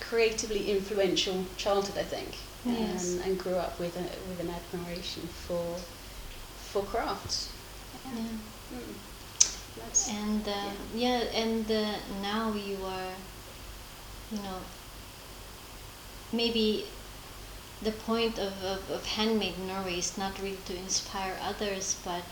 creatively 0.00 0.70
influential 0.70 1.44
childhood, 1.56 1.98
I 1.98 2.02
think, 2.02 2.36
Yes. 2.64 3.12
and, 3.14 3.24
and 3.24 3.38
grew 3.38 3.54
up 3.54 3.78
with 3.78 3.96
a, 3.96 4.28
with 4.28 4.40
an 4.40 4.50
admiration 4.50 5.22
for 5.28 5.76
for 6.56 6.82
crafts. 6.82 7.52
Yeah. 8.04 8.10
Mm. 8.72 8.94
And 10.08 10.46
um, 10.48 10.76
yeah. 10.94 11.20
and 11.32 11.70
uh, 11.70 11.96
now 12.20 12.52
you 12.52 12.84
are, 12.84 13.14
you 14.30 14.38
know, 14.42 14.60
maybe 16.32 16.86
the 17.80 17.92
point 17.92 18.38
of, 18.38 18.62
of, 18.64 18.90
of 18.90 19.06
handmade 19.06 19.58
Norway 19.58 19.98
is 19.98 20.18
not 20.18 20.38
really 20.40 20.58
to 20.66 20.76
inspire 20.76 21.38
others, 21.40 21.96
but 22.04 22.22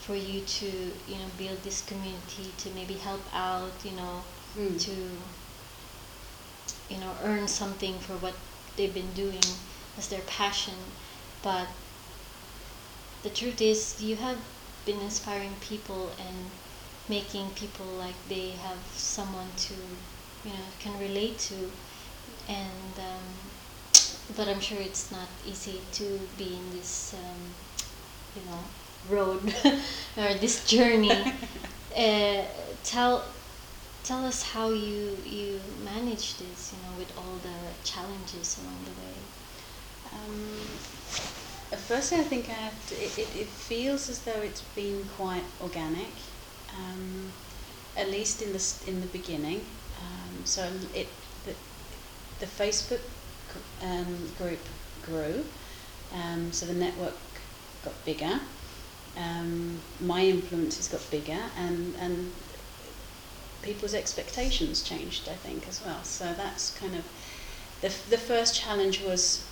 for 0.00 0.14
you 0.16 0.40
to 0.40 0.66
you 1.06 1.16
know 1.16 1.28
build 1.38 1.62
this 1.62 1.82
community 1.82 2.52
to 2.58 2.70
maybe 2.70 2.94
help 2.94 3.22
out, 3.34 3.72
you 3.84 3.92
know, 3.92 4.24
mm. 4.56 4.80
to 4.80 4.92
you 6.88 6.98
know 7.00 7.12
earn 7.24 7.48
something 7.48 7.98
for 7.98 8.14
what 8.18 8.34
they've 8.76 8.94
been 8.94 9.12
doing 9.14 9.42
as 9.98 10.08
their 10.08 10.20
passion 10.22 10.74
but 11.42 11.66
the 13.22 13.30
truth 13.30 13.60
is 13.60 14.00
you 14.02 14.16
have 14.16 14.38
been 14.84 15.00
inspiring 15.00 15.54
people 15.60 16.10
and 16.18 16.50
making 17.16 17.46
people 17.62 17.86
like 18.04 18.18
they 18.28 18.48
have 18.66 18.82
someone 18.96 19.50
to 19.66 19.74
you 20.44 20.52
know 20.56 20.66
can 20.82 20.94
relate 20.98 21.38
to. 21.50 21.58
And 22.48 22.94
um, 23.10 23.26
but 24.36 24.48
i'm 24.48 24.60
sure 24.60 24.80
it's 24.80 25.10
not 25.12 25.28
easy 25.52 25.78
to 25.98 26.06
be 26.38 26.48
in 26.60 26.66
this 26.76 27.14
um, 27.22 27.40
you 28.36 28.42
know 28.48 28.62
road 29.16 29.42
or 30.22 30.34
this 30.44 30.56
journey. 30.74 31.20
Uh, 31.96 32.42
tell 32.84 33.24
tell 34.04 34.24
us 34.32 34.42
how 34.54 34.68
you 34.70 35.16
you 35.24 35.60
manage 35.84 36.26
this 36.42 36.72
you 36.72 36.78
know 36.84 36.94
with 36.98 37.12
all 37.20 37.36
the 37.48 37.58
challenges 37.84 38.48
along 38.60 38.80
the 38.88 38.96
way. 39.02 39.18
Um, 40.16 40.36
firstly, 41.88 42.18
I 42.18 42.24
think 42.24 42.48
I 42.48 42.58
have 42.68 42.86
to, 42.88 42.94
it, 42.94 43.18
it, 43.18 43.28
it 43.42 43.46
feels 43.48 44.08
as 44.08 44.18
though 44.24 44.42
it's 44.42 44.62
been 44.76 45.04
quite 45.16 45.44
organic, 45.60 46.12
um, 46.78 47.32
at 47.96 48.10
least 48.10 48.42
in 48.42 48.52
the 48.52 48.82
in 48.86 49.00
the 49.00 49.06
beginning. 49.06 49.64
Um, 50.00 50.44
so 50.44 50.70
it 50.94 51.08
the, 51.44 51.54
the 52.40 52.46
Facebook 52.46 53.00
um, 53.82 54.30
group 54.38 54.60
grew. 55.04 55.44
Um, 56.14 56.52
so 56.52 56.66
the 56.66 56.74
network 56.74 57.16
got 57.84 57.94
bigger. 58.04 58.40
Um, 59.16 59.80
my 60.00 60.24
influences 60.24 60.88
got 60.88 61.08
bigger, 61.10 61.42
and 61.56 61.94
and 62.00 62.32
people's 63.62 63.94
expectations 63.94 64.82
changed. 64.82 65.28
I 65.28 65.34
think 65.34 65.68
as 65.68 65.84
well. 65.84 66.02
So 66.04 66.32
that's 66.34 66.76
kind 66.78 66.94
of 66.94 67.04
the 67.80 67.92
the 68.10 68.18
first 68.18 68.54
challenge 68.54 69.02
was 69.02 69.44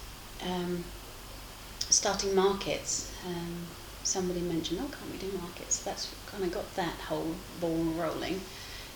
starting 1.91 2.35
markets. 2.35 3.13
Um, 3.27 3.67
somebody 4.11 4.41
mentioned, 4.41 4.81
oh, 4.83 4.89
can't 4.89 5.11
we 5.13 5.19
do 5.19 5.37
markets? 5.39 5.83
That's 5.83 6.13
kind 6.27 6.45
of 6.45 6.53
got 6.53 6.75
that 6.77 6.95
whole 6.95 7.35
ball 7.61 7.85
rolling. 7.97 8.41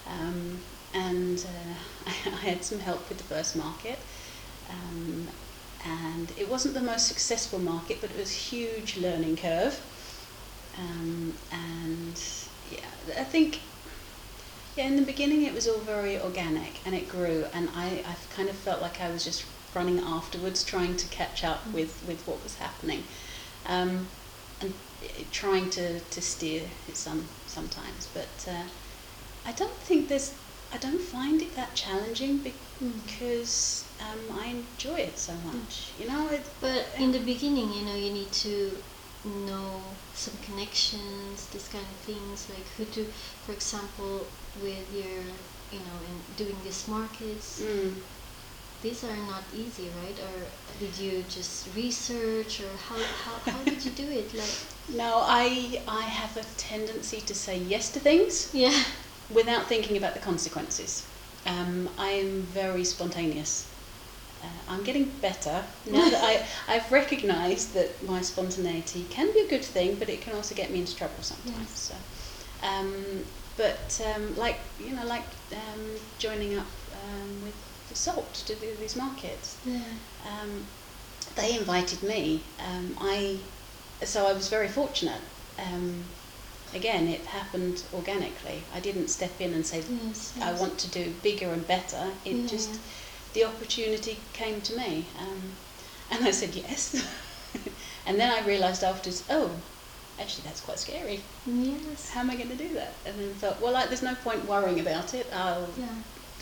Um, 0.09 0.59
and 0.93 1.39
uh, 1.39 2.11
I 2.27 2.37
had 2.37 2.65
some 2.65 2.81
help 2.81 3.09
with 3.09 3.19
the 3.19 3.25
first 3.25 3.57
market. 3.57 3.99
Um, 4.71 5.29
and 5.85 6.33
it 6.39 6.51
wasn't 6.51 6.75
the 6.75 6.81
most 6.81 7.07
successful 7.07 7.59
market, 7.59 7.99
but 8.01 8.11
it 8.11 8.17
was 8.17 8.31
a 8.31 8.35
huge 8.35 8.97
learning 8.97 9.37
curve. 9.37 9.81
Um, 10.79 11.35
and 11.53 12.21
yeah, 12.71 13.21
I 13.21 13.25
think 13.25 13.61
yeah, 14.77 14.87
in 14.87 14.97
the 14.97 15.03
beginning 15.03 15.43
it 15.43 15.55
was 15.55 15.69
all 15.69 15.79
very 15.79 16.19
organic 16.19 16.85
and 16.85 16.95
it 16.95 17.09
grew, 17.09 17.45
and 17.53 17.69
I, 17.77 18.03
I 18.07 18.17
kind 18.35 18.49
of 18.49 18.57
felt 18.57 18.83
like 18.83 19.01
I 19.01 19.11
was 19.11 19.25
just 19.25 19.45
running 19.75 20.01
afterwards, 20.01 20.65
trying 20.65 20.97
to 20.97 21.07
catch 21.09 21.45
up 21.45 21.67
with, 21.73 22.03
with 22.09 22.27
what 22.27 22.43
was 22.43 22.57
happening, 22.57 23.05
um, 23.67 24.09
and 24.61 24.75
trying 25.31 25.71
to, 25.71 26.01
to 26.01 26.21
steer 26.23 26.63
it 26.89 26.97
some 26.97 27.29
sometimes. 27.47 28.09
But 28.13 28.47
uh, 28.49 28.65
I 29.47 29.53
don't 29.53 29.81
think 29.83 30.09
there's 30.09 30.35
I 30.73 30.79
don't 30.79 31.01
find 31.01 31.41
it 31.41 31.55
that 31.55 31.75
challenging 31.77 32.39
because 32.39 33.87
um, 34.01 34.37
I 34.37 34.47
enjoy 34.47 34.97
it 34.97 35.19
so 35.19 35.33
much. 35.45 35.93
You 35.99 36.09
know, 36.09 36.29
it, 36.29 36.49
But 36.61 36.87
in 36.99 37.13
the 37.13 37.21
beginning, 37.21 37.73
you 37.73 37.85
know, 37.85 37.95
you 37.95 38.13
need 38.13 38.33
to 38.33 38.77
know 39.25 39.83
some 40.13 40.37
connections, 40.39 41.47
this 41.49 41.69
kind 41.69 41.85
of 41.85 41.97
things, 42.05 42.49
like 42.51 42.67
who 42.77 42.85
to, 42.87 43.05
for 43.47 43.53
example, 43.53 44.27
with 44.61 44.93
your, 44.93 45.23
you 45.71 45.81
know, 45.87 45.97
in 46.09 46.35
doing 46.37 46.57
these 46.65 46.89
markets. 46.89 47.63
mm, 47.63 47.95
These 48.85 49.03
are 49.05 49.17
not 49.17 49.45
easy, 49.55 49.89
right? 50.03 50.21
Or 50.21 50.35
did 50.79 50.95
you 50.99 51.23
just 51.23 51.75
research, 51.75 52.61
or 52.61 52.69
how 52.77 52.99
how, 53.25 53.53
how 53.53 53.65
did 53.65 53.83
you 53.83 53.93
do 53.93 54.11
it? 54.11 54.35
Like, 54.35 54.57
no, 55.03 55.23
I 55.25 55.83
I 55.89 56.03
have 56.03 56.37
a 56.37 56.45
tendency 56.59 57.23
to 57.23 57.35
say 57.35 57.57
yes 57.57 57.91
to 57.93 58.01
things 58.01 58.51
yeah, 58.65 58.79
without 59.31 59.69
thinking 59.71 59.97
about 59.97 60.13
the 60.13 60.21
consequences. 60.21 61.09
Um, 61.47 61.89
I'm 61.97 62.43
very 62.43 62.85
spontaneous. 62.85 63.73
Uh, 64.43 64.49
I'm 64.69 64.85
getting 64.85 65.19
better 65.19 65.65
now 65.87 66.07
that 66.11 66.23
I, 66.23 66.47
I've 66.75 66.93
recognised 66.93 67.73
that 67.73 68.05
my 68.05 68.21
spontaneity 68.21 69.05
can 69.05 69.33
be 69.33 69.41
a 69.41 69.49
good 69.49 69.65
thing, 69.65 69.97
but 69.99 70.11
it 70.11 70.21
can 70.21 70.35
also 70.35 70.55
get 70.55 70.71
me 70.71 70.81
into 70.81 70.95
trouble 70.95 71.23
sometimes. 71.23 71.71
Yes. 71.71 71.79
So, 71.89 71.95
um, 72.69 73.25
but 73.57 73.99
um, 74.15 74.35
like 74.37 74.61
you 74.79 74.95
know, 74.95 75.07
like 75.07 75.31
um, 75.53 75.95
joining 76.19 76.59
up 76.59 76.67
um, 76.93 77.41
with 77.41 77.74
Salt 77.95 78.35
to 78.35 78.55
do 78.55 78.75
these 78.79 78.97
markets. 78.97 79.59
yeah, 79.65 79.81
Um, 80.27 80.67
they 81.37 81.57
invited 81.57 82.03
me. 82.03 82.43
Um, 82.59 82.97
I 83.01 83.39
so 84.05 84.27
I 84.27 84.33
was 84.33 84.49
very 84.49 84.69
fortunate. 84.69 85.21
Um, 85.59 86.05
again, 86.75 87.09
it 87.09 87.25
happened 87.27 87.85
organically. 87.95 88.63
I 88.75 88.81
didn't 88.81 89.09
step 89.09 89.41
in 89.41 89.55
and 89.55 89.65
say 89.65 89.83
yes, 89.89 90.35
I 90.43 90.53
want 90.53 90.79
to 90.81 90.91
do 90.91 91.15
bigger 91.23 91.53
and 91.53 91.67
better. 91.67 92.11
It 92.25 92.35
Yeah, 92.35 92.47
just 92.49 92.81
the 93.33 93.45
opportunity 93.45 94.19
came 94.33 94.61
to 94.63 94.77
me, 94.77 95.07
um, 95.19 95.57
and 96.11 96.25
I 96.25 96.31
said 96.31 96.55
yes. 96.55 96.95
and 98.07 98.19
then 98.19 98.31
I 98.31 98.47
realised 98.47 98.83
afterwards, 98.85 99.25
oh, 99.31 99.51
actually 100.19 100.45
that's 100.45 100.61
quite 100.61 100.79
scary. 100.79 101.21
Yes. 101.47 102.11
How 102.11 102.21
am 102.21 102.31
I 102.31 102.37
going 102.37 102.51
to 102.51 102.57
do 102.57 102.75
that? 102.75 102.95
And 103.07 103.19
then 103.19 103.35
thought, 103.35 103.61
well, 103.61 103.73
like, 103.73 103.89
there's 103.89 104.03
no 104.03 104.15
point 104.17 104.47
worrying 104.47 104.81
about 104.81 105.15
it. 105.15 105.27
I'll 105.33 105.69
Yeah. 105.79 105.89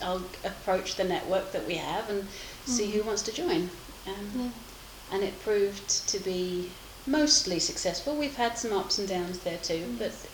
I'll 0.03 0.23
approach 0.45 0.97
the 0.97 1.05
network 1.05 1.53
that 1.53 1.67
we 1.67 1.77
have 1.77 2.11
and 2.11 2.29
see 2.67 2.89
Mhm. 2.89 2.93
who 2.93 3.03
wants 3.05 3.23
to 3.23 3.33
join. 3.33 3.71
Um, 4.07 4.31
Yeah. 4.35 5.15
and 5.15 5.23
it 5.23 5.41
proved 5.43 6.09
to 6.09 6.19
be 6.19 6.71
mostly 7.07 7.59
successful. 7.61 8.17
We've 8.17 8.37
had 8.37 8.59
some 8.59 8.73
ups 8.73 8.99
and 8.99 9.09
downs 9.09 9.39
there 9.41 9.59
too, 9.59 9.97
Yes. 9.99 10.13
but 10.23 10.29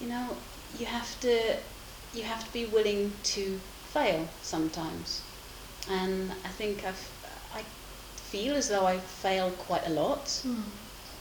you 0.00 0.08
know, 0.08 0.36
you 0.78 0.86
have 0.86 1.20
to 1.20 1.56
you 2.12 2.24
have 2.24 2.44
to 2.44 2.52
be 2.52 2.64
willing 2.66 3.12
to 3.22 3.60
fail 3.92 4.28
sometimes. 4.42 5.20
And 5.88 6.32
I 6.44 6.48
think 6.48 6.84
I've 6.84 7.08
I 7.54 7.62
feel 8.30 8.54
as 8.56 8.68
though 8.68 8.86
I've 8.86 9.04
failed 9.04 9.56
quite 9.58 9.86
a 9.86 9.90
lot. 9.90 10.26
Mm. 10.44 10.64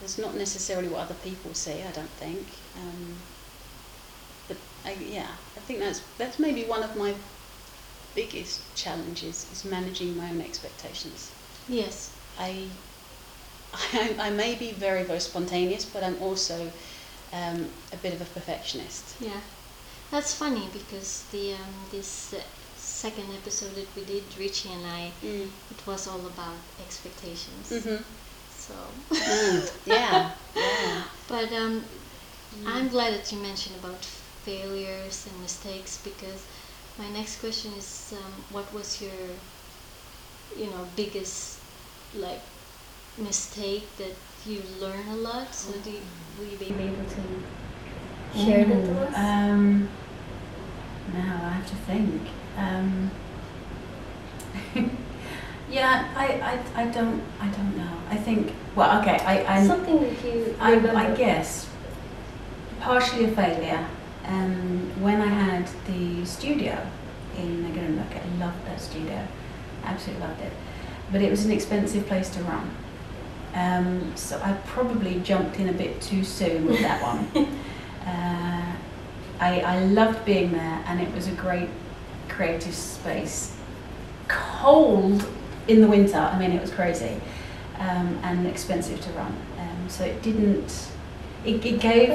It's 0.03 0.17
not 0.17 0.35
necessarily 0.35 0.87
what 0.87 1.01
other 1.01 1.15
people 1.23 1.53
say. 1.53 1.83
I 1.87 1.91
don't 1.91 2.15
think. 2.19 2.47
Um, 2.77 3.17
but 4.47 4.57
I, 4.85 4.93
yeah, 4.93 5.27
I 5.57 5.59
think 5.59 5.79
that's 5.79 6.01
that's 6.17 6.39
maybe 6.39 6.63
one 6.63 6.83
of 6.83 6.95
my 6.95 7.13
biggest 8.15 8.61
challenges 8.75 9.47
is 9.51 9.65
managing 9.65 10.15
my 10.17 10.29
own 10.29 10.41
expectations. 10.41 11.31
Yes. 11.67 12.11
I, 12.37 12.67
I, 13.73 14.15
I 14.19 14.29
may 14.31 14.55
be 14.55 14.71
very, 14.71 15.03
very 15.03 15.19
spontaneous, 15.19 15.85
but 15.85 16.03
I'm 16.03 16.21
also 16.21 16.71
um, 17.33 17.67
a 17.93 17.97
bit 17.97 18.13
of 18.13 18.21
a 18.21 18.25
perfectionist. 18.25 19.15
Yeah, 19.21 19.41
that's 20.11 20.33
funny 20.33 20.67
because 20.73 21.25
the 21.31 21.53
um, 21.53 21.73
this 21.91 22.33
uh, 22.33 22.41
second 22.75 23.25
episode 23.33 23.75
that 23.75 23.87
we 23.95 24.03
did, 24.05 24.23
Richie 24.37 24.69
and 24.73 24.85
I, 24.85 25.11
Mm. 25.23 25.49
it 25.71 25.87
was 25.87 26.07
all 26.07 26.25
about 26.25 26.57
expectations. 26.85 27.69
Mm-hmm. 27.71 28.03
So, 28.51 28.73
Mm. 29.11 29.71
Yeah, 29.85 30.31
yeah. 30.55 31.03
but 31.27 31.51
um, 31.53 31.83
Mm. 32.55 32.65
I'm 32.67 32.87
glad 32.89 33.13
that 33.13 33.31
you 33.31 33.37
mentioned 33.37 33.75
about 33.75 34.03
failures 34.43 35.27
and 35.29 35.39
mistakes 35.41 35.99
because 36.03 36.41
my 36.99 37.09
next 37.11 37.39
question 37.39 37.71
is, 37.77 38.13
um, 38.15 38.33
what 38.51 38.71
was 38.73 39.01
your, 39.01 39.11
you 40.57 40.65
know, 40.65 40.85
biggest 40.97 41.59
like 42.15 42.41
mistake 43.17 43.87
that 43.97 44.13
you 44.45 44.61
learn 44.81 45.07
a 45.07 45.15
lot? 45.15 45.55
So 45.55 45.71
do 45.79 45.91
you, 45.91 46.01
will 46.37 46.47
you 46.47 46.57
be 46.57 46.65
able 46.65 47.05
to 47.05 48.37
share 48.37 48.65
that 48.65 48.85
to 48.85 49.01
us? 49.07 49.17
Um, 49.17 49.89
now 51.13 51.39
I 51.45 51.49
have 51.49 51.69
to 51.69 51.75
think. 51.87 52.21
Um, 52.57 53.11
yeah, 55.71 56.09
I, 56.15 56.59
I, 56.75 56.83
I 56.83 56.85
don't 56.87 57.23
I 57.39 57.47
don't 57.47 57.77
know. 57.77 57.93
I 58.09 58.17
think 58.17 58.51
well 58.75 59.01
okay 59.01 59.17
I 59.23 59.59
I, 59.59 59.67
Something 59.67 60.01
that 60.01 60.23
you 60.25 60.55
I. 60.59 60.73
I 60.73 61.15
guess 61.15 61.69
partially 62.81 63.25
a 63.25 63.31
failure. 63.31 63.87
Um, 64.29 65.01
when 65.01 65.21
I 65.21 65.27
had 65.27 65.67
the 65.87 66.23
studio 66.23 66.85
in 67.35 67.63
Nagurumbuck, 67.63 68.15
I 68.15 68.39
loved 68.39 68.63
that 68.67 68.79
studio, 68.79 69.27
absolutely 69.83 70.27
loved 70.27 70.41
it. 70.41 70.53
But 71.11 71.21
it 71.23 71.31
was 71.31 71.45
an 71.45 71.51
expensive 71.51 72.05
place 72.05 72.29
to 72.35 72.43
run. 72.43 72.69
Um, 73.55 74.15
so 74.15 74.39
I 74.43 74.53
probably 74.67 75.19
jumped 75.21 75.57
in 75.59 75.69
a 75.69 75.73
bit 75.73 75.99
too 75.99 76.23
soon 76.23 76.67
with 76.67 76.79
that 76.81 77.01
one. 77.01 77.25
uh, 78.05 78.75
I, 79.39 79.61
I 79.61 79.79
loved 79.85 80.23
being 80.25 80.51
there 80.51 80.83
and 80.85 81.01
it 81.01 81.11
was 81.15 81.27
a 81.27 81.31
great 81.31 81.69
creative 82.27 82.75
space. 82.75 83.57
Cold 84.27 85.27
in 85.67 85.81
the 85.81 85.87
winter, 85.87 86.17
I 86.17 86.37
mean, 86.37 86.51
it 86.51 86.61
was 86.61 86.71
crazy 86.71 87.19
um, 87.79 88.19
and 88.21 88.45
expensive 88.45 89.01
to 89.01 89.09
run. 89.13 89.35
Um, 89.57 89.89
so 89.89 90.03
it 90.03 90.21
didn't, 90.21 90.91
it, 91.43 91.65
it 91.65 91.79
gave. 91.79 92.11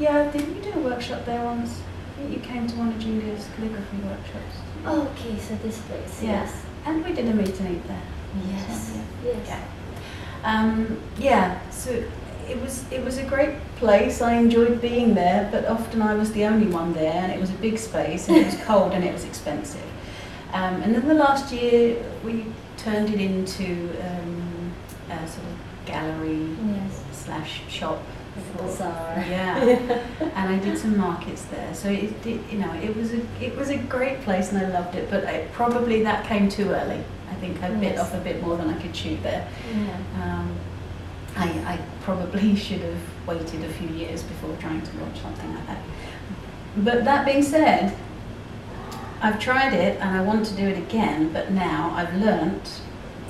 I've 0.00 0.06
been 0.06 0.14
there. 0.14 0.14
Yeah, 0.14 0.30
didn't 0.32 0.56
you 0.64 0.72
do 0.72 0.78
a 0.78 0.82
workshop 0.82 1.24
there 1.24 1.44
once? 1.44 1.80
You 2.28 2.38
came 2.40 2.66
to 2.66 2.76
one 2.76 2.88
of 2.88 2.98
Julia's 2.98 3.46
calligraphy 3.56 3.96
workshops. 3.98 4.56
Okay, 4.86 5.38
so 5.38 5.54
this 5.56 5.78
place. 5.82 6.22
Yeah. 6.22 6.50
And 6.84 7.04
we 7.04 7.12
did 7.12 7.28
a 7.28 7.34
meeting 7.34 7.82
there. 7.86 8.02
Yes. 8.48 8.92
Yeah. 9.24 9.32
Yes. 9.32 9.48
Yeah. 9.48 9.64
Um, 10.44 11.00
yeah, 11.18 11.70
so 11.70 11.90
it 12.48 12.60
was 12.60 12.84
it 12.90 13.04
was 13.04 13.18
a 13.18 13.24
great 13.24 13.56
place. 13.76 14.20
I 14.22 14.34
enjoyed 14.34 14.80
being 14.80 15.14
there, 15.14 15.48
but 15.52 15.66
often 15.66 16.00
I 16.02 16.14
was 16.14 16.32
the 16.32 16.44
only 16.44 16.66
one 16.66 16.92
there, 16.92 17.12
and 17.12 17.32
it 17.32 17.40
was 17.40 17.50
a 17.50 17.54
big 17.54 17.78
space, 17.78 18.28
and 18.28 18.36
it 18.38 18.46
was 18.46 18.56
cold, 18.64 18.92
and 18.92 19.04
it 19.04 19.12
was 19.12 19.24
expensive. 19.24 19.82
Um, 20.52 20.80
and 20.82 20.94
then 20.94 21.06
the 21.06 21.14
last 21.14 21.52
year 21.52 22.02
we 22.24 22.46
turned 22.76 23.10
it 23.10 23.20
into 23.20 23.90
um, 24.02 24.72
a 25.10 25.28
sort 25.28 25.46
of 25.46 25.86
gallery 25.86 26.56
Yes. 26.66 27.02
slash 27.12 27.62
shop. 27.68 28.00
Bazaar. 28.56 29.24
Yeah, 29.28 29.58
and 30.20 30.54
I 30.54 30.58
did 30.58 30.78
some 30.78 30.96
markets 30.96 31.44
there. 31.46 31.74
So 31.74 31.88
it, 31.88 32.22
did, 32.22 32.40
you 32.50 32.58
know, 32.58 32.72
it 32.74 32.96
was 32.96 33.12
a 33.12 33.20
it 33.40 33.56
was 33.56 33.70
a 33.70 33.78
great 33.78 34.20
place, 34.22 34.52
and 34.52 34.58
I 34.58 34.68
loved 34.68 34.94
it. 34.94 35.10
But 35.10 35.24
I, 35.26 35.46
probably 35.52 36.02
that 36.02 36.26
came 36.26 36.48
too 36.48 36.70
early. 36.70 37.02
I 37.30 37.34
think 37.34 37.62
I 37.62 37.70
bit 37.70 37.98
off 37.98 38.14
a 38.14 38.20
bit 38.20 38.42
more 38.42 38.56
than 38.56 38.68
I 38.68 38.80
could 38.80 38.94
chew 38.94 39.16
there. 39.18 39.48
Yeah. 39.72 39.96
Um, 40.22 40.58
I, 41.36 41.48
I 41.74 41.80
probably 42.02 42.56
should 42.64 42.80
have 42.80 43.26
waited 43.26 43.64
a 43.64 43.72
few 43.72 43.88
years 43.88 44.22
before 44.22 44.56
trying 44.56 44.82
to 44.82 44.96
launch 44.98 45.20
something 45.20 45.54
like 45.54 45.66
that. 45.66 45.82
But 46.76 47.04
that 47.04 47.26
being 47.26 47.42
said, 47.42 47.96
I've 49.20 49.40
tried 49.40 49.72
it 49.72 50.00
and 50.00 50.16
I 50.16 50.22
want 50.22 50.46
to 50.46 50.54
do 50.54 50.66
it 50.66 50.78
again, 50.78 51.32
but 51.32 51.50
now 51.50 51.92
I've 51.94 52.14
learnt 52.14 52.80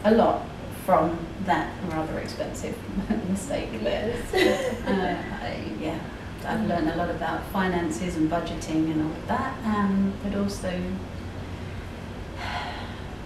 a 0.04 0.14
lot 0.14 0.47
from 0.88 1.18
that 1.44 1.70
rather 1.90 2.18
expensive 2.18 2.74
mistake. 3.28 3.68
Yes. 3.82 4.32
uh, 4.86 5.22
I, 5.44 5.62
yeah, 5.78 5.98
I've 6.46 6.64
learned 6.66 6.88
a 6.88 6.96
lot 6.96 7.10
about 7.10 7.44
finances 7.52 8.16
and 8.16 8.30
budgeting 8.30 8.90
and 8.92 9.02
all 9.02 9.10
of 9.12 9.26
that, 9.28 9.52
um, 9.66 10.14
but 10.22 10.34
also 10.34 10.72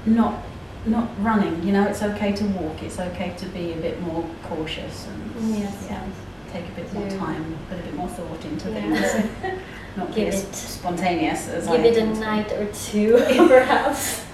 not 0.07 0.43
not 0.87 1.09
running. 1.23 1.63
You 1.63 1.73
know, 1.73 1.87
it's 1.87 2.03
okay 2.03 2.33
to 2.33 2.45
walk. 2.47 2.83
It's 2.83 2.99
okay 2.99 3.33
to 3.39 3.47
be 3.47 3.75
a 3.75 3.77
bit 3.77 4.01
more 4.01 4.29
cautious 4.43 5.07
and 5.07 5.55
Yes, 5.57 5.87
yeah, 5.89 6.05
take 6.53 6.67
a 6.67 6.73
bit 6.73 6.93
more 6.93 7.09
time, 7.11 7.57
put 7.69 7.79
a 7.79 7.83
bit 7.83 7.95
more 7.95 8.09
thought 8.09 8.45
into 8.45 8.71
Yeah. 8.73 8.81
things. 8.97 9.61
Not 9.97 10.09
be 10.09 10.25
Give 10.25 10.35
as 10.35 10.43
it- 10.43 10.55
spontaneous 10.57 11.49
as 11.49 11.69
I 11.69 11.77
Give 11.77 11.85
it 11.97 12.03
a 12.03 12.07
be. 12.13 12.19
night 12.19 12.51
or 12.53 12.67
two, 12.73 13.19
perhaps. 13.47 14.25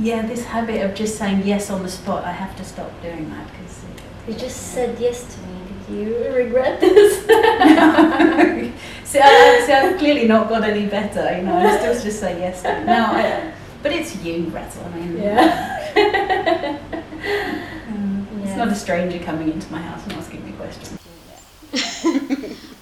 Yeah, 0.00 0.22
this 0.26 0.44
habit 0.44 0.82
of 0.82 0.94
just 0.94 1.18
saying 1.18 1.42
yes 1.44 1.70
on 1.70 1.82
the 1.82 1.88
spot, 1.88 2.24
I 2.24 2.32
have 2.32 2.56
to 2.56 2.64
stop 2.64 2.90
doing 3.02 3.28
that 3.30 3.50
because. 3.50 3.84
You 4.28 4.34
just 4.34 4.72
said 4.74 4.98
yes 5.00 5.34
to 5.34 5.40
me. 5.40 5.58
Did 5.88 6.06
you 6.06 6.34
regret 6.34 6.80
this? 6.80 7.22
see, 9.04 9.18
I, 9.18 9.62
see, 9.66 9.72
I've 9.72 9.98
clearly 9.98 10.28
not 10.28 10.48
got 10.48 10.62
any 10.62 10.86
better. 10.86 11.36
You 11.36 11.42
know, 11.44 11.56
I 11.56 11.78
still 11.78 12.00
just 12.00 12.20
say 12.20 12.38
yes 12.38 12.62
to 12.62 12.80
it. 12.80 12.84
No, 12.84 13.06
I, 13.06 13.52
but 13.82 13.92
it's 13.92 14.14
you, 14.22 14.46
Gretel. 14.50 14.84
I 14.84 14.88
mean, 14.90 15.16
Yeah. 15.16 15.74
um, 17.88 18.28
it's 18.44 18.56
not 18.56 18.68
a 18.68 18.74
stranger 18.74 19.18
coming 19.18 19.50
into 19.50 19.72
my 19.72 19.80
house 19.80 20.04
and 20.04 20.12
asking 20.12 20.44
me 20.44 20.52
questions. 20.52 20.98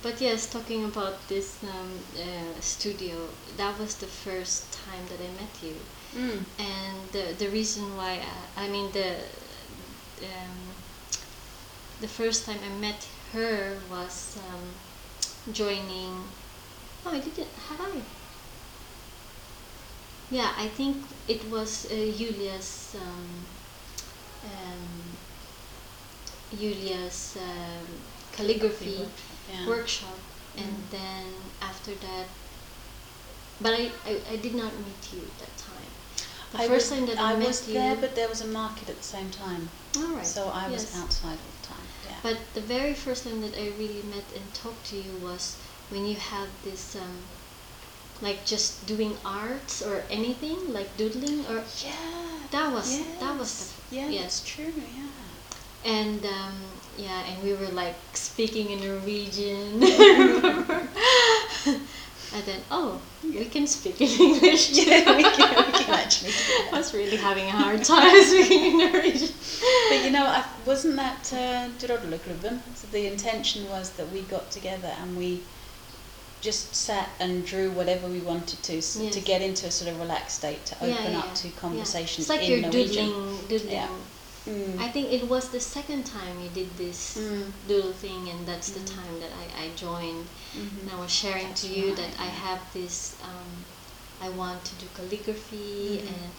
But 0.06 0.20
yes, 0.20 0.46
talking 0.46 0.84
about 0.84 1.16
this 1.26 1.58
um, 1.64 1.90
uh, 2.16 2.60
studio, 2.60 3.26
that 3.56 3.76
was 3.76 3.96
the 3.96 4.06
first 4.06 4.72
time 4.72 5.04
that 5.10 5.18
I 5.18 5.30
met 5.34 5.54
you, 5.60 5.75
Mm. 6.14 6.44
and 6.60 6.98
the 7.10 7.34
the 7.42 7.48
reason 7.50 7.82
why 7.96 8.12
I, 8.22 8.64
I 8.64 8.68
mean 8.68 8.92
the 8.92 9.10
um, 10.30 10.58
the 12.00 12.06
first 12.06 12.46
time 12.46 12.60
I 12.62 12.72
met 12.86 13.02
her 13.32 13.78
was 13.90 14.38
um, 14.46 14.64
joining. 15.52 16.22
Oh, 17.04 17.10
I 17.10 17.18
didn't 17.18 17.54
have 17.66 17.80
I. 17.80 17.98
Yeah, 20.30 20.50
I 20.56 20.68
think 20.68 20.96
it 21.26 21.42
was 21.50 21.86
uh, 21.90 21.94
Julia's 22.18 22.94
um, 22.94 23.26
um, 24.54 24.86
Julia's 26.54 27.36
um, 27.42 27.86
calligraphy 28.30 29.02
Yeah. 29.50 29.66
workshop 29.68 30.18
and 30.56 30.66
Mm. 30.66 30.90
then 30.90 31.24
after 31.60 31.94
that 31.94 32.26
but 33.60 33.72
I, 33.72 33.90
I, 34.04 34.20
I 34.32 34.36
did 34.36 34.54
not 34.54 34.72
meet 34.86 35.12
you 35.12 35.20
at 35.22 35.38
that 35.38 35.56
time 35.56 35.90
the 36.52 36.58
I 36.62 36.66
first 36.68 36.90
was, 36.90 36.98
time 36.98 37.06
that 37.08 37.18
I, 37.18 37.32
I 37.32 37.36
met 37.36 37.48
was 37.48 37.68
you 37.68 37.74
there, 37.74 37.96
but 37.96 38.14
there 38.14 38.28
was 38.28 38.40
a 38.40 38.46
market 38.46 38.88
at 38.88 38.96
the 38.96 39.02
same 39.16 39.30
time, 39.30 39.68
all 39.96 40.14
right 40.16 40.26
so 40.26 40.48
I 40.48 40.68
was 40.68 40.94
outside 40.96 41.38
all 41.44 41.52
the 41.60 41.66
time. 41.66 41.86
Yeah. 42.06 42.16
but 42.22 42.36
the 42.54 42.60
very 42.60 42.94
first 42.94 43.24
time 43.24 43.40
that 43.42 43.54
I 43.56 43.66
really 43.78 44.02
met 44.14 44.24
and 44.34 44.54
talked 44.54 44.86
to 44.90 44.96
you 44.96 45.12
was 45.22 45.56
when 45.90 46.06
you 46.06 46.16
had 46.16 46.48
this 46.64 46.97
um, 46.97 47.18
like 48.21 48.44
just 48.47 48.86
doing 48.86 49.16
arts 49.25 49.82
or 49.82 50.02
anything 50.10 50.73
like 50.73 50.97
doodling 50.97 51.44
or 51.47 51.62
yeah, 51.84 52.40
that 52.50 52.73
was 52.73 52.99
that 53.21 53.38
was 53.38 53.75
yes. 53.90 53.90
the 53.90 53.97
yeah, 53.97 54.08
yes. 54.23 54.42
true. 54.44 54.73
Yeah. 54.97 55.08
and 55.84 56.25
um, 56.25 56.54
yeah, 56.99 57.25
and 57.25 57.43
we 57.43 57.52
were 57.52 57.69
like 57.69 57.95
speaking 58.15 58.71
in 58.71 58.80
Norwegian. 58.80 59.82
and 62.35 62.45
then, 62.45 62.61
oh, 62.71 63.00
we 63.23 63.45
can 63.47 63.67
speak 63.67 64.00
in 64.00 64.09
English. 64.09 64.69
too. 64.75 64.82
Yeah, 64.82 65.17
we 65.17 65.23
can, 65.23 65.67
we 65.67 65.73
can 65.73 65.95
actually. 65.95 66.32
I 66.73 66.78
was 66.78 66.95
really 66.95 67.17
having 67.17 67.47
a 67.47 67.52
hard 67.52 67.85
time 67.85 68.23
speaking 68.25 68.73
in 68.73 68.93
Norwegian. 68.93 69.30
But 69.89 70.04
you 70.04 70.11
know, 70.11 70.25
I, 70.25 70.45
wasn't 70.65 70.97
that 70.97 71.32
uh? 71.32 71.69
So 71.78 72.87
the 72.93 73.06
intention 73.06 73.69
was 73.69 73.91
that 73.91 74.11
we 74.13 74.23
got 74.23 74.50
together 74.50 74.93
and 75.00 75.17
we 75.17 75.41
just 76.41 76.75
sat 76.75 77.09
and 77.19 77.45
drew 77.47 77.71
whatever 77.71 78.06
we 78.06 78.21
wanted 78.21 78.63
to 78.63 78.78
s 78.78 78.95
to 79.11 79.21
get 79.21 79.43
into 79.43 79.67
a 79.67 79.71
sort 79.71 79.91
of 79.91 79.99
relaxed 79.99 80.39
state 80.39 80.65
to 80.67 80.75
open 80.76 81.13
yeah, 81.13 81.19
up 81.19 81.35
to 81.35 81.49
yeah. 81.49 81.54
conversations 81.59 82.28
It's 82.28 82.28
like 82.28 82.43
in 82.43 82.50
you're 82.50 82.61
Norwegian. 82.61 83.06
doodling, 83.06 83.49
doodling. 83.49 83.89
Yeah. 84.47 84.52
Mm. 84.52 84.78
I 84.80 84.89
think 84.89 85.13
it 85.13 85.28
was 85.28 85.49
the 85.50 85.61
second 85.61 86.04
time 86.06 86.41
you 86.41 86.49
did 86.50 86.71
this 86.76 87.17
Mm. 87.19 87.50
doodle 87.69 87.93
thing, 87.93 88.28
and 88.28 88.47
that's 88.47 88.71
the 88.71 88.80
Mm. 88.80 88.95
time 88.97 89.15
that 89.21 89.32
I, 89.43 89.65
I 89.65 89.67
joined. 89.76 90.26
Mhm. 90.54 90.80
And 90.80 90.91
I 90.91 90.97
was 91.00 91.11
sharing 91.11 91.49
That's 91.49 91.63
to 91.63 91.69
you 91.69 91.87
right, 91.89 91.97
that 91.97 92.13
I 92.21 92.26
have 92.47 92.61
this, 92.73 93.15
um, 93.23 93.50
I 94.21 94.28
want 94.30 94.65
to 94.65 94.75
do 94.76 94.87
calligraphy, 94.95 96.00
Mhm. 96.00 96.09
and 96.09 96.30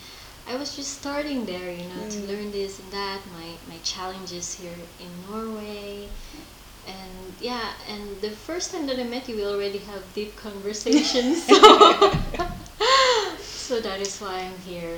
I 0.48 0.56
was 0.56 0.76
just 0.76 0.92
starting 1.02 1.46
there, 1.46 1.70
you 1.72 1.88
know, 1.92 2.04
to 2.10 2.20
Mm. 2.24 2.28
learn 2.32 2.52
this 2.52 2.80
and 2.80 2.90
that, 2.92 3.20
my, 3.38 3.48
my 3.68 3.80
challenges 3.84 4.54
here 4.56 4.80
in 5.04 5.12
Norway. 5.30 6.08
And 6.88 7.34
yeah, 7.42 7.74
and 7.90 8.22
the 8.22 8.32
first 8.32 8.72
time 8.72 8.88
that 8.88 8.98
I 8.98 9.04
met 9.04 9.28
you, 9.28 9.36
we 9.36 9.46
already 9.46 9.80
have 9.92 10.02
deep 10.14 10.36
conversations. 10.38 11.44
So, 11.52 11.60
so 13.68 13.82
that 13.82 14.00
is 14.00 14.18
why 14.22 14.36
I'm 14.48 14.58
here. 14.66 14.98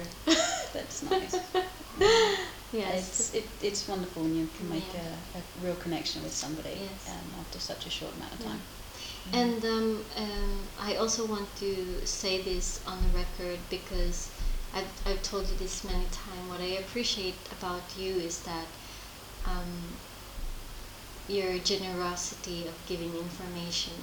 That's 0.73 1.01
nice. 1.09 1.35
Yes. 2.71 3.19
It's 3.19 3.33
it, 3.35 3.45
it's 3.61 3.87
wonderful 3.87 4.23
when 4.23 4.35
you 4.35 4.47
can 4.57 4.69
make 4.69 4.93
Yeah. 4.93 5.15
a, 5.35 5.39
a 5.39 5.41
real 5.65 5.75
connection 5.75 6.23
with 6.23 6.33
somebody 6.33 6.69
Yes. 6.81 7.09
um, 7.09 7.39
after 7.41 7.59
such 7.59 7.85
a 7.85 7.89
short 7.89 8.13
amount 8.15 8.33
of 8.33 8.39
Yeah. 8.41 8.47
time. 8.47 8.61
And 9.33 9.65
um, 9.65 10.05
um, 10.17 10.67
I 10.79 10.95
also 10.95 11.25
want 11.25 11.55
to 11.57 12.05
say 12.05 12.41
this 12.41 12.79
on 12.85 12.97
the 13.03 13.09
record 13.17 13.59
because 13.69 14.29
I've, 14.73 14.91
I've 15.05 15.21
told 15.23 15.47
you 15.49 15.55
this 15.57 15.83
many 15.83 16.05
times. 16.11 16.49
What 16.49 16.61
I 16.61 16.77
appreciate 16.83 17.35
about 17.57 17.83
you 17.97 18.15
is 18.15 18.41
that 18.43 18.67
um, 19.45 19.97
your 21.27 21.57
generosity 21.59 22.67
of 22.67 22.73
giving 22.87 23.15
information. 23.15 23.93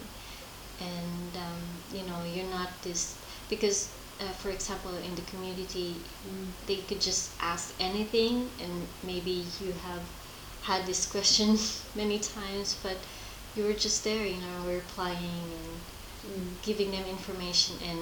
And, 0.81 1.37
um, 1.37 1.63
you 1.93 2.03
know, 2.07 2.23
you're 2.25 2.51
not 2.51 2.71
this, 2.83 3.17
because, 3.49 3.91
uh, 4.21 4.33
for 4.33 4.51
example, 4.51 4.95
in 4.97 5.15
the 5.15 5.23
community, 5.23 5.95
Mm. 6.27 6.53
they 6.67 6.77
could 6.89 7.01
just 7.01 7.31
ask 7.41 7.73
anything 7.79 8.51
and 8.61 8.87
maybe 9.03 9.45
you 9.61 9.73
have 9.89 10.03
had 10.63 10.87
this 10.87 11.07
question 11.07 11.59
many 11.95 12.19
times 12.19 12.77
but 12.83 12.97
you 13.55 13.63
were 13.65 13.73
just 13.87 14.03
there 14.05 14.27
you 14.27 14.41
know 14.45 14.59
replying 14.67 15.47
and 15.61 15.81
Mm. 16.27 16.49
giving 16.63 16.91
them 16.91 17.05
information 17.07 17.77
and 17.91 18.01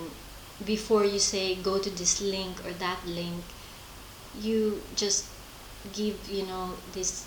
before 0.65 1.05
you 1.05 1.19
say 1.19 1.57
go 1.57 1.79
to 1.79 1.91
this 1.91 2.21
link 2.23 2.65
or 2.67 2.73
that 2.85 3.01
link 3.07 3.45
you 4.41 4.83
just 4.97 5.27
give 5.93 6.17
you 6.29 6.45
know 6.47 6.67
this 6.93 7.27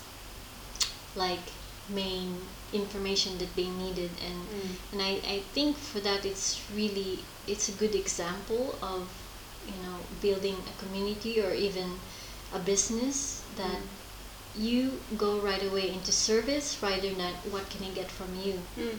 like 1.14 1.52
main 1.88 2.36
information 2.72 3.38
that 3.38 3.54
they 3.56 3.68
needed 3.68 4.10
and 4.28 4.40
Mm. 4.48 4.74
and 4.92 5.02
I, 5.02 5.12
I 5.34 5.38
think 5.54 5.76
for 5.76 6.00
that 6.00 6.24
it's 6.24 6.58
really 6.74 7.24
it's 7.46 7.68
a 7.68 7.72
good 7.72 7.94
example 7.94 8.74
of 8.82 9.08
you 9.66 9.78
know 9.84 9.96
building 10.20 10.56
a 10.72 10.74
community 10.82 11.40
or 11.40 11.52
even 11.54 11.88
a 12.52 12.58
business 12.58 13.42
that 13.56 13.80
Mm. 13.80 13.88
you 14.68 14.82
go 15.16 15.38
right 15.40 15.62
away 15.70 15.86
into 15.96 16.12
service 16.12 16.76
rather 16.82 17.12
than 17.14 17.34
what 17.52 17.64
can 17.70 17.82
I 17.84 17.90
get 18.00 18.10
from 18.10 18.34
you 18.34 18.54
Mm. 18.76 18.98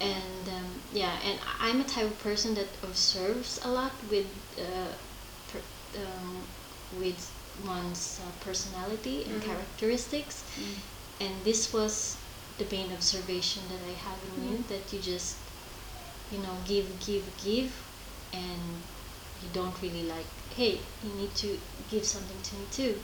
and 0.00 0.48
um, 0.48 0.70
yeah 0.92 1.14
and 1.28 1.38
I'm 1.60 1.80
a 1.80 1.84
type 1.84 2.06
of 2.06 2.18
person 2.18 2.54
that 2.54 2.68
observes 2.82 3.60
a 3.64 3.70
lot 3.78 3.92
with 4.10 4.26
uh, 4.58 4.92
per, 5.48 5.60
um, 6.02 6.42
with 7.00 7.20
one's 7.64 8.20
uh, 8.20 8.30
personality 8.44 9.16
and 9.28 9.40
Mhm. 9.40 9.46
characteristics 9.50 10.36
Mm. 10.58 10.76
And 11.22 11.32
this 11.44 11.72
was 11.72 11.94
the 12.58 12.66
main 12.76 12.92
observation 12.92 13.62
that 13.72 13.82
I 13.92 13.94
have 14.06 14.18
in 14.28 14.34
you 14.48 14.56
Mm. 14.58 14.66
that 14.72 14.84
you 14.92 15.00
just 15.12 15.36
you 16.32 16.38
know 16.44 16.54
give 16.72 16.86
give 17.08 17.24
give 17.48 17.72
and 18.44 18.62
you 19.42 19.48
don't 19.58 19.76
really 19.84 20.04
like 20.14 20.28
hey 20.58 20.72
you 21.04 21.12
need 21.20 21.34
to 21.44 21.48
give 21.92 22.04
something 22.14 22.40
to 22.48 22.52
me 22.60 22.64
too 22.78 22.94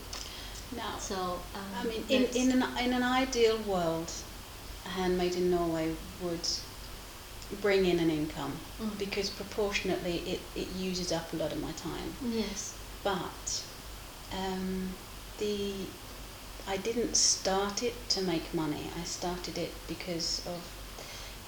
Now, 0.76 0.92
so 1.10 1.16
um, 1.58 1.70
I 1.80 1.82
mean, 1.90 2.02
in, 2.16 2.22
in, 2.40 2.48
an, 2.56 2.62
in 2.84 2.92
an 2.92 3.02
ideal 3.02 3.56
world, 3.72 4.12
a 4.84 4.90
Handmade 4.96 5.34
in 5.40 5.46
Norway 5.50 5.86
would 6.22 6.46
bring 7.62 7.86
in 7.86 7.98
an 8.06 8.10
income 8.10 8.54
Mm. 8.80 8.98
because 9.04 9.28
proportionately 9.30 10.16
it, 10.34 10.40
it 10.62 10.68
uses 10.90 11.10
up 11.18 11.32
a 11.32 11.36
lot 11.42 11.50
of 11.56 11.60
my 11.68 11.72
time. 11.72 12.10
yes 12.42 12.60
But 13.02 13.46
um, 14.42 14.92
the 15.38 15.54
I 16.68 16.76
didn't 16.76 17.16
start 17.16 17.82
it 17.82 17.94
to 18.10 18.20
make 18.22 18.52
money. 18.52 18.90
I 19.00 19.04
started 19.04 19.56
it 19.56 19.72
because 19.88 20.46
of 20.46 20.60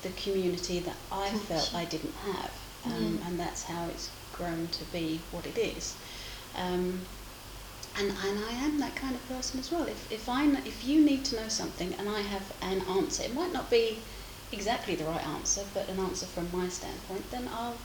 the 0.02 0.08
community 0.10 0.80
that 0.80 0.96
I 1.12 1.28
felt 1.28 1.74
I 1.74 1.84
didn't 1.84 2.14
have, 2.14 2.50
um, 2.86 3.18
Yeah. 3.20 3.26
and 3.28 3.38
that's 3.38 3.64
how 3.64 3.88
it's 3.88 4.08
grown 4.32 4.68
to 4.68 4.84
be 4.84 5.20
what 5.30 5.46
it 5.46 5.58
is. 5.58 5.94
Um, 6.56 7.02
and, 7.98 8.08
and 8.08 8.44
I 8.48 8.52
am 8.64 8.78
that 8.78 8.96
kind 8.96 9.14
of 9.14 9.28
person 9.28 9.60
as 9.60 9.70
well. 9.70 9.82
If, 9.86 10.10
if, 10.10 10.26
I, 10.26 10.46
if 10.64 10.86
you 10.86 11.04
need 11.04 11.26
to 11.26 11.36
know 11.36 11.48
something 11.48 11.92
and 11.98 12.08
I 12.08 12.22
have 12.22 12.52
an 12.62 12.80
answer, 12.88 13.24
it 13.24 13.34
might 13.34 13.52
not 13.52 13.68
be 13.70 13.98
exactly 14.52 14.94
the 14.94 15.04
right 15.04 15.26
answer, 15.26 15.64
but 15.74 15.88
an 15.90 15.98
answer 16.00 16.26
from 16.26 16.48
my 16.50 16.68
standpoint, 16.68 17.30
then 17.30 17.46
I'll 17.52 17.76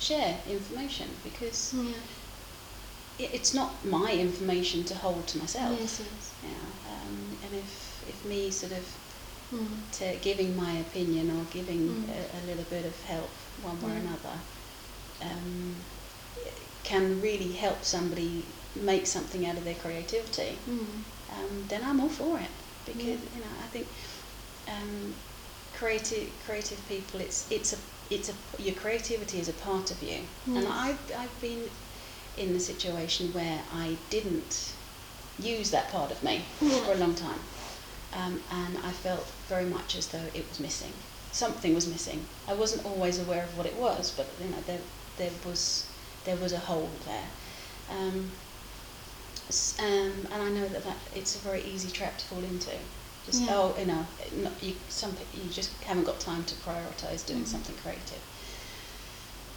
share 0.00 0.40
information 0.48 1.08
because 1.22 1.72
yeah 1.74 1.92
it, 3.20 3.30
it's 3.34 3.54
not 3.54 3.84
my 3.84 4.12
information 4.12 4.84
to 4.84 4.94
hold 4.94 5.26
to 5.28 5.38
myself. 5.38 5.78
Yes, 5.78 6.00
yes. 6.00 6.32
Yeah, 6.42 6.79
and 7.50 7.60
if 7.64 8.02
if 8.06 8.24
me 8.24 8.50
sort 8.50 8.72
of 8.72 8.86
Mm. 9.52 9.90
to 9.98 10.16
giving 10.22 10.54
my 10.54 10.72
opinion 10.78 11.30
or 11.30 11.44
giving 11.50 11.82
Mm. 11.88 12.08
a, 12.08 12.38
a 12.38 12.40
little 12.46 12.64
bit 12.64 12.84
of 12.84 12.96
help 13.02 13.30
one 13.62 13.80
way 13.80 13.90
or 13.92 13.96
another 13.96 14.36
um, 15.22 15.84
can 16.84 17.20
really 17.20 17.52
help 17.52 17.84
somebody 17.84 18.54
make 18.74 19.06
something 19.06 19.44
out 19.46 19.56
of 19.58 19.64
their 19.64 19.74
creativity, 19.74 20.58
Mm. 20.68 21.04
um, 21.28 21.66
then 21.68 21.82
I'm 21.84 22.00
all 22.00 22.08
for 22.08 22.38
it 22.38 22.54
because 22.84 23.20
you 23.34 23.40
know 23.40 23.54
I 23.64 23.66
think 23.66 23.88
um, 24.68 25.14
creative 25.72 26.28
creative 26.46 26.86
people 26.86 27.20
it's 27.20 27.50
it's 27.50 27.72
a 27.72 27.78
it's 28.08 28.28
a 28.28 28.34
your 28.58 28.74
creativity 28.74 29.38
is 29.40 29.48
a 29.48 29.52
part 29.52 29.90
of 29.90 30.02
you, 30.02 30.20
and. 30.46 30.66
I've 30.68 31.00
I've 31.22 31.40
been 31.40 31.70
in 32.36 32.52
the 32.52 32.60
situation 32.60 33.32
where 33.32 33.60
I 33.72 33.98
didn't 34.08 34.76
use 35.42 35.70
that 35.70 35.90
part 35.90 36.10
of 36.10 36.22
me 36.22 36.44
Yeah. 36.60 36.78
for 36.84 36.92
a 36.92 36.96
long 36.96 37.14
time, 37.14 37.40
um, 38.12 38.42
and 38.50 38.78
I 38.78 38.92
felt 38.92 39.26
very 39.48 39.64
much 39.64 39.96
as 39.96 40.08
though 40.08 40.26
it 40.34 40.48
was 40.48 40.60
missing. 40.60 40.92
Something 41.32 41.74
was 41.74 41.86
missing. 41.86 42.26
I 42.48 42.54
wasn't 42.54 42.84
always 42.84 43.18
aware 43.18 43.44
of 43.44 43.56
what 43.56 43.66
it 43.66 43.76
was, 43.76 44.10
but 44.10 44.26
you 44.40 44.48
know 44.50 44.60
there 44.66 44.80
there 45.16 45.30
was 45.44 45.86
there 46.24 46.36
was 46.36 46.52
a 46.52 46.58
hole 46.58 46.90
there. 47.06 47.28
Um, 47.90 48.30
um, 49.80 50.26
and 50.32 50.42
I 50.42 50.48
know 50.48 50.68
that, 50.68 50.84
that 50.84 50.96
it's 51.14 51.34
a 51.34 51.38
very 51.40 51.62
easy 51.62 51.90
trap 51.90 52.18
to 52.18 52.24
fall 52.26 52.38
into. 52.44 52.70
Just 53.26 53.42
Yeah. 53.42 53.56
oh, 53.56 53.74
you 53.78 53.86
know, 53.86 54.06
not, 54.36 54.52
you 54.62 54.74
some 54.88 55.16
you 55.34 55.50
just 55.50 55.70
haven't 55.84 56.04
got 56.04 56.20
time 56.20 56.44
to 56.44 56.54
prioritise 56.56 57.26
doing 57.26 57.42
Mhm. 57.44 57.48
something 57.48 57.76
creative. 57.82 58.20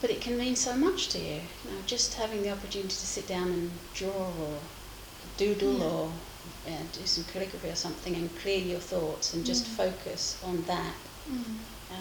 But 0.02 0.10
it 0.10 0.19
can 0.19 0.38
mean 0.38 0.56
so 0.56 0.74
much 0.76 1.08
to 1.10 1.19
you. 1.19 1.41
You 1.63 1.72
know, 1.72 1.78
just 1.86 2.15
having 2.15 2.43
the 2.43 2.50
opportunity 2.50 2.89
to 2.89 3.08
sit 3.08 3.26
down 3.28 3.48
and 3.52 3.72
draw 3.93 4.12
or 4.12 4.60
doodle 5.38 5.77
Yeah. 5.77 5.86
or 5.86 6.12
yeah, 6.67 6.79
do 6.93 7.05
some 7.05 7.23
calligraphy 7.25 7.69
or 7.69 7.75
something 7.75 8.15
and 8.15 8.29
clear 8.39 8.59
your 8.59 8.79
thoughts 8.79 9.33
and 9.33 9.45
just 9.45 9.67
Yeah. 9.67 9.86
focus 9.86 10.38
on 10.45 10.63
that. 10.67 10.93
Mm. 11.29 11.43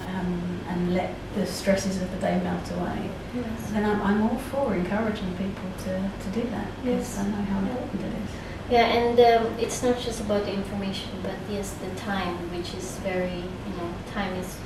um, 0.08 0.60
and 0.70 0.94
let 0.94 1.10
the 1.36 1.44
stresses 1.46 2.00
of 2.00 2.10
the 2.12 2.16
day 2.16 2.40
melt 2.42 2.68
away, 2.72 3.10
Yes. 3.36 3.70
then 3.72 3.84
I'm, 3.84 4.00
I'm 4.02 4.22
all 4.22 4.38
for 4.50 4.74
encouraging 4.74 5.30
people 5.36 5.68
to, 5.84 5.92
to 6.22 6.28
do 6.40 6.48
that 6.50 6.66
because 6.82 7.08
Yes. 7.08 7.18
I 7.18 7.26
know 7.28 7.42
how 7.52 7.60
Yeah. 7.60 7.68
important 7.72 8.00
it 8.00 8.06
is. 8.24 8.30
Yeah, 8.70 8.86
and 8.86 9.20
um, 9.20 9.54
it's 9.58 9.82
not 9.82 9.98
just 10.00 10.20
about 10.22 10.44
the 10.46 10.52
information, 10.54 11.10
but 11.22 11.34
yes, 11.50 11.74
the 11.74 11.90
time, 12.00 12.34
which 12.56 12.72
is 12.74 12.96
very, 13.04 13.36
you 13.66 13.74
know, 13.76 13.90
time 14.14 14.32
is 14.36 14.56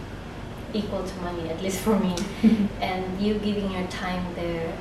equal 0.72 1.02
to 1.02 1.14
money, 1.20 1.48
at 1.50 1.60
least 1.60 1.80
for 1.80 1.98
me. 1.98 2.14
and 2.80 3.20
you 3.20 3.34
giving 3.34 3.70
your 3.72 3.86
time 3.88 4.24
there, 4.36 4.72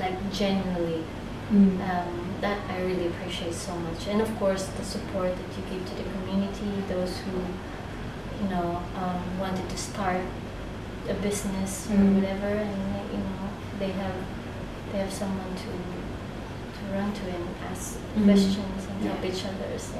like 0.00 0.16
genuinely, 0.32 1.04
Mm. 1.52 1.80
um, 1.90 2.29
that 2.40 2.58
I 2.70 2.80
really 2.82 3.06
appreciate 3.08 3.54
so 3.54 3.74
much. 3.76 4.06
And 4.08 4.20
of 4.20 4.30
course, 4.38 4.66
the 4.78 4.84
support 4.84 5.32
that 5.36 5.50
you 5.56 5.62
give 5.70 5.88
to 5.88 5.94
the 6.02 6.06
community, 6.10 6.70
those 6.88 7.16
who, 7.18 7.36
you 8.42 8.48
know, 8.50 8.80
um, 8.96 9.38
wanted 9.38 9.68
to 9.68 9.76
start 9.76 10.22
a 11.08 11.14
business 11.14 11.88
or 11.90 11.96
Mm. 11.96 12.14
whatever, 12.16 12.46
and 12.46 12.76
you 13.12 13.18
know, 13.18 13.44
they 13.78 13.92
have 13.92 14.14
they 14.92 14.98
have 14.98 15.12
someone 15.12 15.52
to 15.64 15.70
to 16.76 16.82
run 16.94 17.12
to 17.12 17.24
and 17.36 17.46
ask 17.70 17.98
Mm. 18.16 18.24
questions 18.24 18.82
and 18.90 19.08
help 19.08 19.24
each 19.24 19.44
other. 19.44 19.78
So 19.78 19.98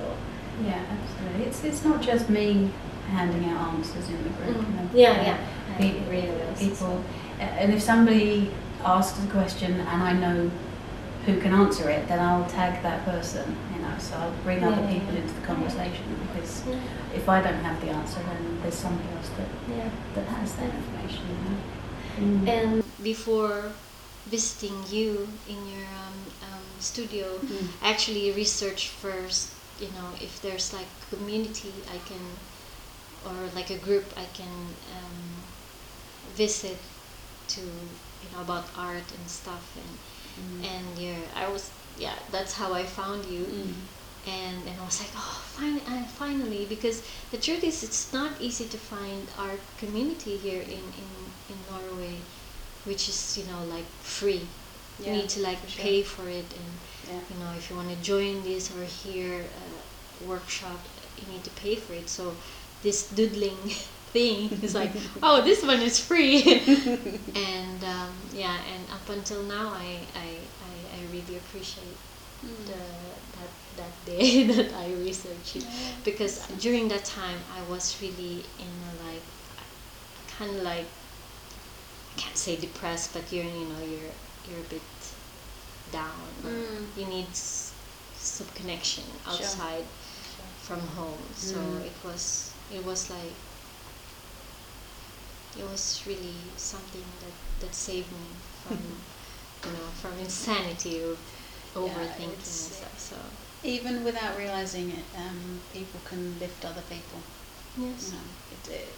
Yeah, 0.64 0.83
absolutely. 0.94 1.44
It's 1.46 1.64
it's 1.64 1.85
not 1.85 2.03
just 2.03 2.29
me 2.29 2.70
handing 3.11 3.44
out 3.50 3.74
answers 3.74 4.09
in 4.09 4.18
the 4.24 4.31
group. 4.38 4.57
Mm. 4.66 4.88
yeah, 4.94 5.22
yeah, 5.26 5.37
Pe- 5.79 6.00
really. 6.11 6.42
People, 6.59 7.00
and 7.40 7.72
if 7.72 7.83
somebody 7.83 8.50
asks 8.85 9.18
a 9.24 9.26
question 9.29 9.72
and 9.81 10.03
I 10.03 10.12
know 10.12 10.50
who 11.31 11.40
can 11.40 11.53
answer 11.55 11.88
it, 11.88 12.07
then 12.09 12.19
I'll 12.21 12.49
tag 12.49 12.83
that 12.83 13.05
person. 13.05 13.57
You 13.75 13.83
know, 13.83 13.95
so 13.99 14.16
I'll 14.16 14.33
bring 14.45 14.62
other 14.64 14.83
Yeah, 14.83 14.93
people 14.93 15.14
yeah. 15.14 15.21
into 15.21 15.35
the 15.35 15.47
conversation 15.47 16.05
because 16.27 16.66
Yeah, 16.66 16.81
if 17.14 17.29
I 17.29 17.40
don't 17.43 17.62
have 17.69 17.81
the 17.81 17.90
answer, 17.90 18.21
then 18.23 18.59
there's 18.62 18.75
somebody 18.75 19.09
else 19.16 19.31
that, 19.38 19.49
yeah. 19.77 19.90
that 20.14 20.27
has 20.37 20.55
that 20.55 20.71
information. 20.75 21.25
You 21.31 21.38
know? 21.45 21.59
Mm. 22.19 22.49
And 22.49 22.85
before 23.03 23.73
visiting 24.27 24.77
you 24.90 25.29
in 25.49 25.57
your 25.73 25.87
um, 26.05 26.19
um, 26.49 26.64
studio, 26.81 27.27
Mm. 27.38 27.69
actually 27.83 28.33
research 28.33 28.88
first 28.88 29.55
you 29.81 29.88
know 29.97 30.09
if 30.21 30.43
there's 30.43 30.75
like 30.75 30.90
community 31.09 31.73
i 31.88 31.99
can 32.09 32.21
or 33.27 33.49
like 33.55 33.71
a 33.71 33.79
group 33.79 34.05
i 34.25 34.27
can 34.37 34.57
um, 34.99 35.21
visit 36.37 36.77
to 37.49 37.61
you 37.62 38.29
know 38.33 38.43
about 38.43 38.64
art 38.77 39.09
and 39.16 39.27
stuff 39.29 39.64
and 39.77 39.90
Mm. 40.38 40.64
and 40.73 40.99
yeah 40.99 41.21
i 41.35 41.49
was 41.49 41.71
yeah 41.97 42.14
that's 42.31 42.55
how 42.55 42.73
i 42.73 42.85
found 42.85 43.25
you 43.27 43.45
Mm. 43.45 43.75
and 44.27 44.69
and 44.69 44.77
i 44.81 44.85
was 44.85 45.01
like 45.01 45.11
oh 45.16 45.43
finally 45.59 46.05
finally 46.23 46.66
because 46.66 47.03
the 47.31 47.38
truth 47.38 47.64
is 47.64 47.83
it's 47.83 48.12
not 48.12 48.33
easy 48.40 48.66
to 48.69 48.79
find 48.79 49.31
our 49.38 49.55
community 49.79 50.37
here 50.37 50.62
in 50.62 50.85
in 51.03 51.11
in 51.51 51.57
norway 51.71 52.16
which 52.85 53.09
is 53.09 53.38
you 53.38 53.45
know 53.51 53.62
like 53.64 53.88
free 54.01 54.47
you 54.99 55.11
need 55.12 55.29
to 55.31 55.40
like 55.40 55.59
for 55.59 55.69
sure. 55.71 55.83
pay 55.85 56.03
for 56.03 56.29
it 56.29 56.49
and 56.61 56.71
Yeah. 57.09 57.21
you 57.31 57.37
know 57.40 57.53
if 57.57 57.71
you 57.71 57.77
want 57.77 57.88
to 57.97 58.01
join 58.12 58.43
this 58.43 58.71
or 58.75 58.85
hear 58.85 59.33
a 59.64 60.25
workshop 60.33 60.81
you 61.19 61.27
need 61.33 61.43
to 61.45 61.51
pay 61.62 61.75
for 61.77 61.95
it 61.95 62.09
so 62.09 62.35
this 62.83 63.09
doodling 63.09 63.61
thing 64.12 64.51
is 64.62 64.75
like 64.75 64.90
oh 65.23 65.40
this 65.42 65.62
one 65.64 65.81
is 65.81 65.99
free 66.01 66.42
and 67.35 67.85
um, 67.85 68.12
yeah 68.35 68.57
and 68.73 68.83
up 68.90 69.09
until 69.09 69.42
now 69.44 69.68
I, 69.70 69.99
I, 70.14 70.29
I, 70.68 70.73
I 70.96 71.01
really 71.12 71.37
appreciate 71.37 71.96
Mm. 72.42 72.64
the, 72.64 72.73
that, 73.37 73.53
that 73.77 73.92
day 74.07 74.44
that 74.53 74.73
I 74.73 74.94
researched 74.94 75.57
it 75.57 75.62
Yeah. 75.64 75.92
because 76.05 76.46
during 76.59 76.88
that 76.88 77.05
time 77.05 77.37
I 77.55 77.61
was 77.70 78.01
really 78.01 78.44
in 78.59 78.73
a 78.88 78.92
like 79.05 79.20
kind 80.38 80.57
of 80.57 80.62
like 80.62 80.87
I 82.16 82.20
can't 82.20 82.37
say 82.37 82.57
depressed 82.57 83.12
but 83.12 83.31
you're 83.33 83.44
you 83.44 83.66
know 83.68 83.79
you're 83.81 84.12
you're 84.49 84.61
a 84.61 84.68
bit 84.70 84.83
down 85.92 86.27
Mm. 86.42 86.87
you 86.96 87.07
need 87.07 87.27
s- 87.31 87.73
some 88.16 88.46
connection 88.55 89.05
Sure. 89.25 89.33
outside 89.35 89.85
from 90.66 90.81
home 90.96 91.23
so 91.37 91.57
Mm. 91.59 91.85
it 91.90 91.96
was 92.05 92.53
it 92.73 92.83
was 92.85 93.11
like 93.11 93.35
it 95.58 95.64
was 95.64 96.02
really 96.06 96.34
something 96.56 97.04
that 97.20 97.34
that 97.60 97.74
saved 97.74 98.10
me 98.12 98.28
from 98.62 98.76
you 99.66 99.72
know 99.72 99.88
from 100.02 100.18
insanity 100.18 101.00
of 101.00 101.18
overthinking 101.74 102.32
and 102.36 102.42
stuff 102.44 102.98
so 102.98 103.16
Even 103.62 104.04
without 104.04 104.38
realizing 104.38 104.90
it, 104.90 105.04
um, 105.22 105.60
people 105.72 106.00
can 106.10 106.22
lift 106.38 106.64
other 106.64 106.82
people. 106.88 107.20
yes 107.76 108.06
You 108.06 108.16
know, 108.16 108.26
it, 108.54 108.68
it, 108.80 108.94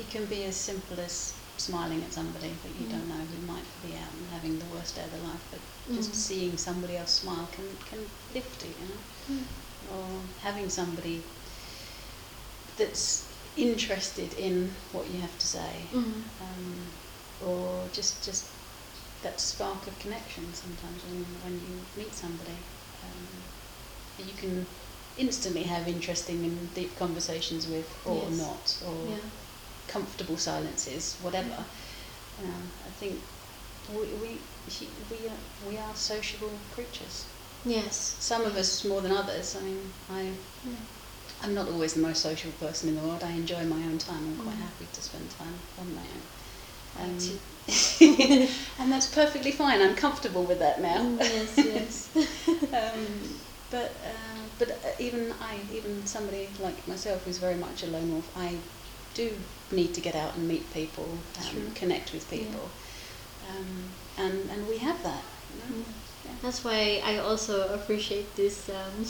it 0.00 0.10
can 0.10 0.26
be 0.26 0.44
as 0.44 0.56
simple 0.56 1.00
as 1.00 1.34
smiling 1.56 2.02
at 2.06 2.12
somebody 2.12 2.50
that 2.62 2.72
you 2.78 2.86
Mm. 2.86 2.90
don't 2.94 3.08
know 3.08 3.24
who 3.32 3.38
might 3.52 3.68
be 3.82 3.92
out 4.02 4.12
and 4.18 4.28
having 4.36 4.58
the 4.58 4.66
worst 4.74 4.96
day 4.96 5.04
of 5.04 5.12
their 5.12 5.24
life, 5.30 5.44
but 5.50 5.60
just 5.94 6.12
Mm. 6.12 6.14
seeing 6.28 6.56
somebody 6.58 6.96
else 6.96 7.14
smile 7.22 7.48
can, 7.56 7.68
can 7.90 8.00
lift 8.34 8.64
you, 8.64 8.74
you 8.82 8.88
know. 8.92 9.02
Mm. 9.30 9.44
Or 9.94 10.06
having 10.46 10.68
somebody 10.68 11.16
that's 12.76 13.25
interested 13.56 14.34
in 14.34 14.74
what 14.92 15.08
you 15.10 15.20
have 15.20 15.38
to 15.38 15.46
say, 15.46 15.88
Mm. 15.92 16.22
um, 16.40 16.92
or 17.40 17.88
just 17.92 18.24
just 18.24 18.46
that 19.22 19.40
spark 19.40 19.86
of 19.86 19.98
connection 19.98 20.54
sometimes 20.54 21.04
when, 21.04 21.24
when 21.42 21.60
you 21.60 21.86
meet 21.96 22.14
somebody. 22.14 22.58
Um, 23.02 23.28
you 24.18 24.34
can 24.34 24.66
instantly 25.16 25.62
have 25.64 25.88
interesting 25.88 26.44
and 26.44 26.72
deep 26.74 26.96
conversations 26.96 27.66
with, 27.68 27.88
or 28.04 28.14
Yes. 28.28 28.38
not, 28.38 28.78
or 28.88 29.08
yeah 29.08 29.18
comfortable 29.88 30.36
silences, 30.36 31.16
whatever. 31.20 31.64
You 32.38 32.46
know, 32.46 32.62
I 32.86 32.90
think 32.90 33.22
we 33.88 34.12
we 34.14 34.42
we 35.10 35.28
are, 35.28 35.38
we 35.68 35.78
are 35.78 35.94
sociable 35.94 36.60
creatures. 36.70 37.26
yes 37.64 38.16
Some 38.20 38.42
of 38.42 38.56
us 38.56 38.84
more 38.84 39.00
than 39.00 39.12
others. 39.12 39.56
I 39.56 39.60
mean, 39.62 39.92
I 40.10 40.22
yeah. 40.64 40.76
I'm 41.42 41.54
not 41.54 41.68
always 41.68 41.94
the 41.94 42.00
most 42.00 42.22
social 42.22 42.52
person 42.52 42.88
in 42.88 42.94
the 42.96 43.02
world. 43.02 43.22
I 43.22 43.32
enjoy 43.32 43.64
my 43.64 43.82
own 43.84 43.98
time. 43.98 44.26
I'm 44.26 44.36
quite 44.36 44.56
Mm. 44.56 44.60
happy 44.68 44.86
to 44.92 45.02
spend 45.02 45.30
time 45.30 45.60
on 45.78 45.94
my 45.94 46.02
own. 46.14 46.22
Um, 46.98 47.18
and 48.78 48.92
that's 48.92 49.08
perfectly 49.14 49.50
fine. 49.52 49.80
I'm 49.82 49.96
comfortable 49.96 50.44
with 50.44 50.60
that 50.60 50.80
now. 50.80 51.00
Mm, 51.02 51.18
yes 51.20 51.58
yes 51.58 52.10
um, 52.72 53.06
but 53.70 53.96
uh, 54.04 54.38
but 54.58 54.70
uh, 54.70 54.76
even 54.98 55.32
I, 55.40 55.58
even 55.72 56.06
somebody 56.06 56.48
like 56.58 56.86
myself 56.88 57.24
who's 57.24 57.38
very 57.38 57.56
much 57.56 57.82
a 57.82 57.86
lone 57.88 58.12
wolf, 58.12 58.30
I 58.36 58.58
do 59.14 59.36
need 59.72 59.94
to 59.94 60.00
get 60.00 60.14
out 60.14 60.36
and 60.36 60.46
meet 60.48 60.72
people, 60.72 61.18
um, 61.40 61.70
connect 61.74 62.12
with 62.12 62.30
Yeah. 62.32 62.38
people, 62.38 62.70
um, 63.50 63.90
and 64.16 64.48
and 64.50 64.66
we 64.68 64.78
have 64.78 65.02
that. 65.02 65.24
You 65.52 65.58
know? 65.58 65.84
Mm. 65.84 66.40
That's 66.42 66.64
why 66.64 67.02
I 67.04 67.18
also 67.18 67.74
appreciate 67.74 68.36
this 68.36 68.68
um, 68.68 69.04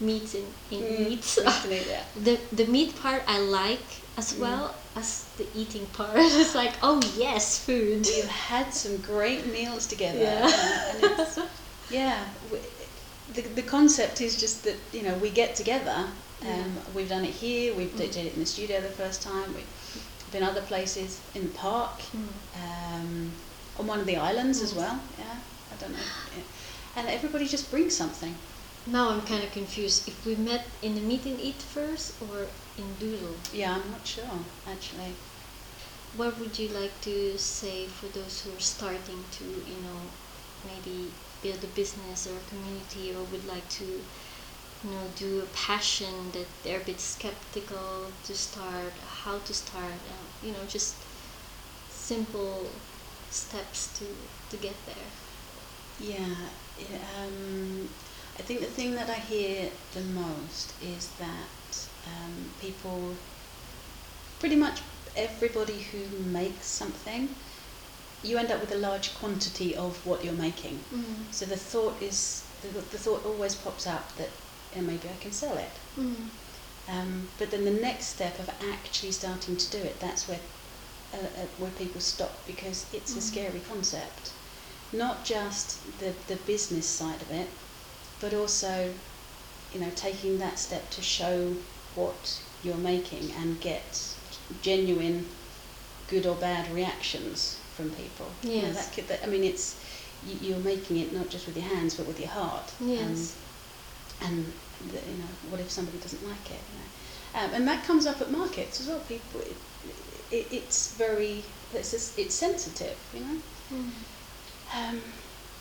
meat 0.00 0.34
in, 0.34 0.46
in 0.70 0.82
Mm, 0.82 0.98
meat. 1.08 1.22
the 2.24 2.38
the 2.52 2.66
meat 2.66 2.94
part 3.02 3.22
I 3.26 3.38
like 3.38 3.88
as 4.16 4.32
Mm. 4.34 4.40
well 4.40 4.74
as 4.94 5.24
the 5.36 5.46
eating 5.54 5.86
part. 5.86 6.16
it's 6.42 6.54
like, 6.54 6.74
oh 6.82 7.00
yes, 7.16 7.58
food. 7.64 8.06
We've 8.06 8.28
had 8.52 8.72
some 8.74 8.96
great 8.98 9.46
meals 9.46 9.86
together. 9.86 10.18
Yeah. 10.18 10.46
uh, 10.46 10.90
and 10.90 10.98
it's, 11.04 11.38
yeah. 11.90 12.18
w 12.50 12.62
the, 13.34 13.42
the 13.42 13.62
concept 13.62 14.20
is 14.20 14.40
just 14.40 14.62
that, 14.64 14.76
you 14.92 15.02
know, 15.02 15.14
we 15.18 15.30
get 15.30 15.56
together. 15.56 15.98
Um. 16.42 16.72
We've 16.94 17.08
done 17.08 17.24
it 17.24 17.34
here, 17.44 17.74
we've 17.74 17.94
Mm. 17.94 18.02
did 18.14 18.16
it 18.26 18.34
in 18.34 18.40
the 18.40 18.46
studio 18.56 18.80
the 18.80 18.94
first 19.02 19.18
time, 19.22 19.48
we've 19.56 19.74
been 20.32 20.42
other 20.50 20.62
places, 20.72 21.10
in 21.34 21.42
the 21.48 21.54
park, 21.66 21.96
Mm. 22.14 22.28
um, 22.64 23.32
on 23.78 23.86
one 23.92 24.00
of 24.00 24.06
the 24.06 24.16
islands 24.30 24.58
as 24.66 24.72
Mm. 24.72 24.76
well. 24.82 24.96
Yeah, 25.22 25.36
I 25.72 25.74
don't 25.80 25.92
know. 25.98 26.08
Yeah. 26.36 26.42
And 26.96 27.04
everybody 27.08 27.46
just 27.56 27.66
brings 27.70 27.94
something. 28.02 28.34
Now 28.86 29.10
I'm 29.10 29.22
kind 29.22 29.42
of 29.42 29.52
confused. 29.52 30.08
If 30.08 30.24
we 30.24 30.34
met 30.36 30.64
in 30.82 30.94
the 30.94 31.00
meet 31.00 31.26
and 31.26 31.40
eat 31.40 31.60
first 31.60 32.14
or 32.22 32.46
in 32.78 32.94
Doodle, 33.00 33.36
Yeah, 33.52 33.74
I'm 33.74 33.90
not 33.90 34.06
sure, 34.06 34.38
actually. 34.66 35.14
what 36.16 36.38
would 36.40 36.58
you 36.58 36.68
like 36.68 36.98
to 37.02 37.36
say 37.38 37.86
for 37.86 38.06
those 38.06 38.40
who 38.42 38.50
are 38.56 38.60
starting 38.60 39.22
to, 39.32 39.44
you 39.44 39.78
know, 39.84 40.00
maybe 40.64 41.10
build 41.42 41.62
a 41.62 41.66
business 41.68 42.26
or 42.26 42.36
a 42.38 42.48
community 42.48 43.12
or 43.14 43.22
would 43.24 43.46
like 43.46 43.68
to, 43.68 43.84
you 43.84 44.90
know, 44.90 45.06
do 45.16 45.40
a 45.40 45.46
passion 45.66 46.30
that 46.32 46.46
they're 46.62 46.80
a 46.80 46.84
bit 46.84 47.00
skeptical 47.00 48.06
to 48.24 48.34
start, 48.34 48.92
how 49.24 49.38
to 49.40 49.52
start, 49.52 50.00
uh, 50.14 50.46
you 50.46 50.52
know, 50.52 50.64
just 50.68 50.94
simple 51.90 52.66
steps 53.30 53.98
to, 53.98 54.06
to 54.50 54.56
get 54.62 54.74
there. 54.86 55.08
Yeah, 56.00 56.34
yeah, 56.78 56.98
um, 57.22 57.88
I 58.38 58.42
think 58.42 58.60
the 58.60 58.66
thing 58.66 58.94
that 58.94 59.08
I 59.08 59.14
hear 59.14 59.70
the 59.92 60.02
most 60.02 60.74
is 60.82 61.08
that 61.18 61.88
um, 62.06 62.50
people, 62.60 63.16
pretty 64.38 64.56
much 64.56 64.80
everybody 65.16 65.80
who 65.80 66.18
makes 66.18 66.66
something, 66.66 67.34
you 68.22 68.38
end 68.38 68.50
up 68.50 68.60
with 68.60 68.72
a 68.72 68.76
large 68.78 69.14
quantity 69.14 69.74
of 69.74 70.04
what 70.06 70.24
you're 70.24 70.34
making. 70.34 70.84
Mm. 70.92 71.32
So 71.32 71.46
the 71.46 71.56
thought 71.56 72.02
is, 72.02 72.44
the, 72.60 72.68
the 72.68 72.98
thought 72.98 73.24
always 73.24 73.54
pops 73.54 73.86
up 73.86 74.14
that 74.16 74.28
eh, 74.74 74.80
maybe 74.80 75.08
I 75.08 75.16
can 75.20 75.32
sell 75.32 75.56
it. 75.56 75.70
Mm. 75.98 76.28
Um, 76.88 77.28
but 77.38 77.50
then 77.50 77.64
the 77.64 77.70
next 77.70 78.06
step 78.06 78.38
of 78.38 78.48
actually 78.72 79.12
starting 79.12 79.56
to 79.56 79.70
do 79.70 79.78
it, 79.78 79.98
that's 80.00 80.28
where 80.28 80.40
uh, 81.14 81.18
uh, 81.18 81.46
where 81.58 81.70
people 81.72 82.00
stop 82.00 82.44
because 82.46 82.86
it's 82.92 83.16
a 83.16 83.20
Mm. 83.20 83.22
scary 83.22 83.60
concept. 83.60 84.32
Not 84.92 85.24
just 85.24 85.98
the, 85.98 86.14
the 86.26 86.36
business 86.36 86.86
side 86.86 87.22
of 87.22 87.30
it, 87.30 87.48
but 88.20 88.34
also, 88.34 88.92
you 89.72 89.80
know, 89.80 89.90
taking 89.94 90.38
that 90.38 90.58
step 90.58 90.90
to 90.90 91.02
show 91.02 91.54
what 91.94 92.40
you're 92.62 92.76
making 92.76 93.30
and 93.40 93.60
get 93.60 94.14
genuine, 94.62 95.26
good 96.08 96.26
or 96.26 96.34
bad 96.36 96.72
reactions 96.74 97.58
from 97.74 97.90
people. 97.90 98.26
You 98.42 98.62
know, 98.62 98.68
Yes. 98.68 98.86
that 98.86 98.94
could, 98.94 99.08
that, 99.08 99.22
I 99.24 99.26
mean, 99.26 99.44
it's 99.44 99.76
you, 100.26 100.48
you're 100.50 100.64
making 100.64 100.96
it 100.98 101.12
not 101.12 101.28
just 101.28 101.46
with 101.46 101.56
your 101.56 101.66
hands 101.66 101.94
but 101.94 102.06
with 102.06 102.18
your 102.18 102.30
heart. 102.30 102.72
Yes. 102.80 103.36
Um, 104.22 104.28
and 104.28 104.52
the, 104.90 104.96
you 105.10 105.18
know, 105.18 105.28
what 105.50 105.60
if 105.60 105.70
somebody 105.70 105.98
doesn't 105.98 106.26
like 106.26 106.50
it? 106.50 106.60
You 106.72 106.78
know? 106.78 107.44
um, 107.44 107.54
and 107.54 107.68
that 107.68 107.84
comes 107.84 108.06
up 108.06 108.20
at 108.20 108.30
markets 108.30 108.80
as 108.80 108.88
well. 108.88 109.00
People, 109.00 109.40
it, 109.40 109.56
it, 110.30 110.46
it's 110.50 110.94
very, 110.96 111.44
it's 111.74 111.92
it's 112.18 112.34
sensitive, 112.34 112.96
you 113.14 113.20
know. 113.20 113.36
Mm. 113.72 113.90
Um, 114.74 115.00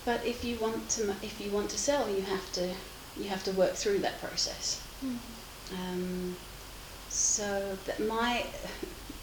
but 0.06 0.26
if 0.26 0.46
you 0.46 0.58
want 0.60 0.90
to, 0.92 1.16
if 1.22 1.42
you 1.42 1.52
want 1.52 1.70
to 1.72 1.78
sell, 1.78 2.10
you 2.10 2.22
have 2.22 2.52
to, 2.54 2.74
you 3.18 3.28
have 3.30 3.44
to 3.46 3.52
work 3.52 3.74
through 3.74 4.00
that 4.00 4.20
process. 4.22 4.82
Mm. 5.04 5.18
Um, 5.74 6.36
so 7.10 7.78
that 7.86 8.00
my, 8.00 8.46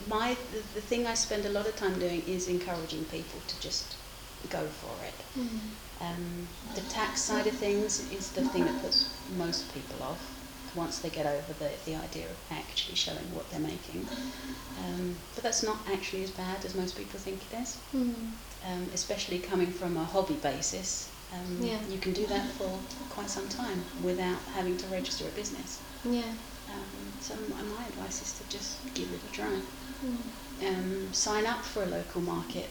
my, 0.09 0.37
the, 0.53 0.59
the 0.75 0.81
thing 0.81 1.07
I 1.07 1.15
spend 1.15 1.47
a 1.47 1.51
lot 1.51 1.67
of 1.69 1.77
time 1.77 1.99
doing 1.99 2.23
is 2.27 2.49
encouraging 2.49 3.05
people 3.07 3.41
to 3.47 3.61
just 3.61 3.95
go 4.51 4.67
for 4.67 5.05
it. 5.05 5.15
Mm. 5.39 5.59
Um, 6.01 6.49
the 6.75 6.81
tax 6.83 7.21
side 7.21 7.47
of 7.47 7.55
things 7.55 8.11
is 8.13 8.33
the 8.33 8.43
thing 8.49 8.65
that 8.65 8.83
puts 8.83 9.09
most 9.39 9.73
people 9.73 10.03
off 10.03 10.21
once 10.75 10.99
they 10.99 11.11
get 11.11 11.27
over 11.27 11.53
the, 11.59 11.71
the 11.85 11.95
idea 11.95 12.25
of 12.25 12.37
actually 12.51 12.97
showing 12.97 13.35
what 13.35 13.49
they're 13.51 13.61
making. 13.61 14.07
Um, 14.81 15.15
but 15.35 15.45
that's 15.45 15.63
not 15.63 15.77
actually 15.93 16.25
as 16.25 16.31
bad 16.31 16.65
as 16.65 16.75
most 16.75 16.97
people 16.97 17.21
think 17.21 17.41
it 17.53 17.59
is, 17.63 17.79
Mm. 17.95 18.33
Um, 18.67 18.87
especially 18.95 19.39
coming 19.39 19.71
from 19.73 19.97
a 19.97 20.05
hobby 20.05 20.35
basis. 20.35 21.11
Um, 21.33 21.59
Yeah. 21.61 21.79
You 21.89 21.99
can 21.99 22.13
do 22.13 22.27
that 22.27 22.47
for 22.59 22.79
quite 23.11 23.31
some 23.31 23.49
time 23.49 23.85
without 24.03 24.39
having 24.55 24.77
to 24.77 24.87
register 24.89 25.25
a 25.27 25.31
business. 25.31 25.81
Yeah. 26.05 26.33
Um, 26.69 27.13
so 27.21 27.35
my, 27.49 27.61
advice 27.87 28.23
is 28.23 28.33
to 28.39 28.45
just 28.57 28.77
give 28.95 29.11
it 29.13 29.21
a 29.29 29.33
try. 29.33 29.61
Mm. 30.05 30.69
Um, 30.69 31.13
sign 31.13 31.47
up 31.47 31.65
for 31.65 31.83
a 31.83 31.87
local 31.87 32.21
market 32.21 32.71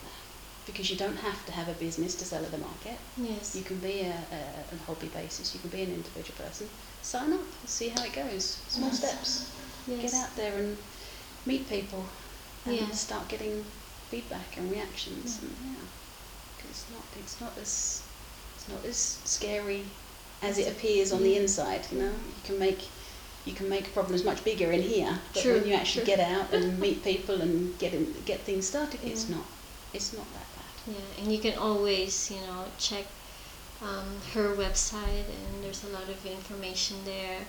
because 0.66 0.90
you 0.90 0.96
don't 0.98 1.18
have 1.18 1.46
to 1.48 1.52
have 1.52 1.68
a 1.68 1.74
business 1.74 2.16
to 2.16 2.26
sell 2.26 2.44
at 2.44 2.52
the 2.52 2.58
market. 2.58 2.98
Yes. 3.18 3.56
You 3.56 3.64
can 3.64 3.78
be 3.80 4.02
a, 4.02 4.14
a, 4.32 4.76
a 4.76 4.78
hobby 4.86 5.08
basis, 5.08 5.54
you 5.54 5.60
can 5.60 5.70
be 5.70 5.82
an 5.84 5.94
individual 5.94 6.38
person. 6.38 6.70
Sign 7.02 7.34
up 7.34 7.40
and 7.42 7.70
see 7.70 7.90
how 7.90 8.04
it 8.04 8.14
goes. 8.14 8.62
Small 8.70 8.90
Yes. 8.90 8.98
steps. 9.00 9.52
yes. 9.88 10.02
Get 10.12 10.14
out 10.14 10.36
there 10.36 10.58
and 10.58 10.78
meet 11.46 11.68
people 11.68 12.06
and 12.66 12.76
Yeah. 12.76 12.90
start 12.92 13.28
getting 13.28 13.66
feedback 14.12 14.50
and 14.58 14.66
reactions. 14.76 15.28
Yeah. 15.42 15.48
And, 15.48 15.58
yeah, 15.76 15.88
'Cause 16.58 16.70
it's 16.76 16.90
not 16.96 17.06
it's 17.22 17.38
not 17.44 17.54
as 17.64 17.74
it's 18.56 18.68
not 18.74 18.84
as 18.92 18.98
scary 19.38 19.84
as 20.42 20.58
it 20.58 20.68
appears 20.74 21.10
on 21.16 21.22
the 21.24 21.36
inside. 21.42 21.84
You 21.92 22.00
know, 22.04 22.14
you 22.38 22.42
can 22.44 22.58
make 22.60 22.82
you 23.46 23.54
can 23.60 23.68
make 23.76 23.94
problems 23.98 24.24
much 24.24 24.44
bigger 24.44 24.70
in 24.78 24.82
here, 24.94 25.14
but 25.34 25.42
True, 25.44 25.54
when 25.56 25.68
you 25.68 25.74
actually 25.82 26.06
true. 26.06 26.16
get 26.16 26.20
out 26.36 26.48
and 26.54 26.80
meet 26.86 27.04
people 27.04 27.42
and 27.46 27.78
get 27.84 27.94
in, 27.94 28.06
get 28.32 28.40
things 28.50 28.68
started, 28.74 29.00
it's 29.12 29.28
not 29.30 29.46
it's 29.94 30.12
not 30.18 30.28
that 30.38 30.48
bad. 30.58 30.74
Yeah, 30.96 31.10
and 31.20 31.32
you 31.34 31.40
can 31.46 31.56
always, 31.58 32.14
you 32.32 32.42
know, 32.48 32.62
check 32.78 33.06
um, 33.82 34.10
her 34.34 34.56
website, 34.56 35.26
and 35.36 35.64
there's 35.64 35.84
a 35.84 35.92
lot 35.98 36.08
of 36.10 36.26
information 36.26 36.98
there. 37.06 37.40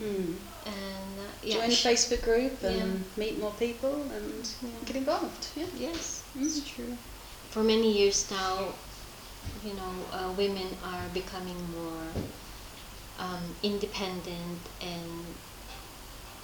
Mm. 0.00 0.36
And 0.66 1.18
uh, 1.18 1.22
yeah, 1.42 1.54
Join 1.60 1.70
sh- 1.70 1.86
Facebook 1.86 2.22
group 2.22 2.62
and 2.62 2.76
Yeah. 2.76 2.86
meet 3.16 3.38
more 3.38 3.52
people 3.52 4.10
and 4.10 4.46
Yeah. 4.62 4.70
get 4.84 4.96
involved. 4.96 5.48
Yeah. 5.54 5.66
Yes, 5.78 6.22
Mm. 6.36 6.42
it's 6.46 6.60
true. 6.68 6.96
For 7.50 7.62
many 7.62 7.92
years 7.92 8.30
now, 8.30 8.74
you 9.64 9.74
know, 9.74 9.92
uh, 10.12 10.32
women 10.36 10.76
are 10.82 11.08
becoming 11.12 11.58
more 11.70 12.08
um, 13.18 13.54
independent 13.62 14.60
and 14.80 15.34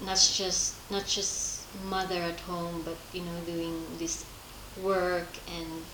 not 0.01 0.17
just 0.33 0.75
not 0.91 1.05
just 1.05 1.65
mother 1.85 2.21
at 2.21 2.39
home, 2.41 2.81
but 2.83 2.97
you 3.13 3.21
know, 3.21 3.39
doing 3.45 3.85
this 3.97 4.25
work 4.81 5.27
and 5.47 5.85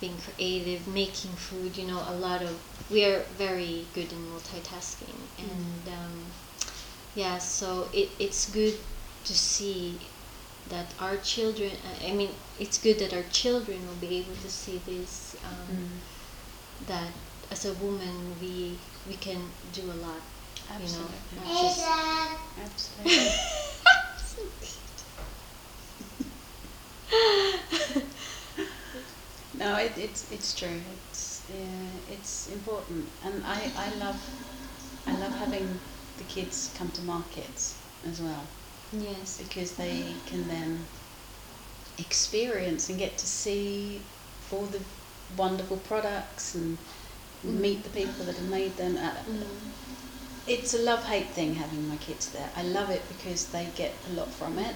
being 0.00 0.16
creative, 0.18 0.86
making 0.88 1.32
food. 1.32 1.76
You 1.76 1.86
know, 1.86 2.02
a 2.08 2.14
lot 2.14 2.42
of 2.42 2.58
we 2.90 3.04
are 3.04 3.20
very 3.36 3.86
good 3.94 4.12
in 4.12 4.18
multitasking, 4.32 5.18
and 5.38 5.88
um, 5.88 6.24
yeah, 7.14 7.38
so 7.38 7.88
it, 7.92 8.08
it's 8.18 8.50
good 8.50 8.74
to 9.24 9.34
see 9.34 9.98
that 10.68 10.86
our 11.00 11.16
children. 11.18 11.70
I 12.04 12.12
mean, 12.12 12.30
it's 12.58 12.78
good 12.78 12.98
that 12.98 13.12
our 13.12 13.22
children 13.30 13.86
will 13.86 14.00
be 14.00 14.18
able 14.18 14.34
to 14.34 14.50
see 14.50 14.80
this. 14.86 15.36
Um, 15.44 15.76
Mm. 15.76 15.88
That 16.86 17.10
as 17.50 17.64
a 17.64 17.72
woman, 17.74 18.36
we 18.40 18.78
we 19.08 19.14
can 19.14 19.40
do 19.72 19.82
a 19.82 19.98
lot. 20.06 20.20
Absolutely. 20.70 21.16
You 21.34 21.40
know, 21.40 21.62
just 21.62 21.84
Absolutely. 22.62 23.28
no, 29.54 29.76
it, 29.76 29.92
it's 29.96 30.30
it's 30.30 30.54
true. 30.54 30.80
It's 31.10 31.42
yeah, 31.50 32.14
it's 32.14 32.48
important, 32.52 33.08
and 33.24 33.42
I, 33.44 33.70
I 33.76 33.94
love 33.96 34.20
I 35.06 35.12
love 35.18 35.32
having 35.32 35.80
the 36.18 36.24
kids 36.24 36.72
come 36.76 36.90
to 36.90 37.02
markets 37.02 37.80
as 38.08 38.20
well 38.20 38.46
yes. 38.92 39.38
because 39.38 39.76
they 39.76 40.14
can 40.26 40.46
then 40.48 40.86
experience 41.98 42.88
and 42.88 42.98
get 42.98 43.18
to 43.18 43.26
see 43.26 44.02
all 44.50 44.66
the 44.66 44.80
wonderful 45.36 45.76
products 45.76 46.54
and 46.54 46.78
Mm. 47.44 47.60
meet 47.60 47.84
the 47.84 47.90
people 47.90 48.24
that 48.26 48.34
have 48.36 48.48
made 48.50 48.76
them. 48.76 48.96
Uh, 48.96 49.10
Mm. 49.28 49.72
it's 50.46 50.74
a 50.74 50.78
love 50.78 51.04
hate 51.04 51.28
thing 51.34 51.54
having 51.54 51.86
my 51.88 51.96
kids 51.96 52.30
there. 52.30 52.50
I 52.56 52.62
love 52.62 52.90
it 52.90 53.02
because 53.08 53.46
they 53.48 53.66
get 53.76 53.92
a 54.10 54.12
lot 54.14 54.32
from 54.34 54.58
it. 54.58 54.74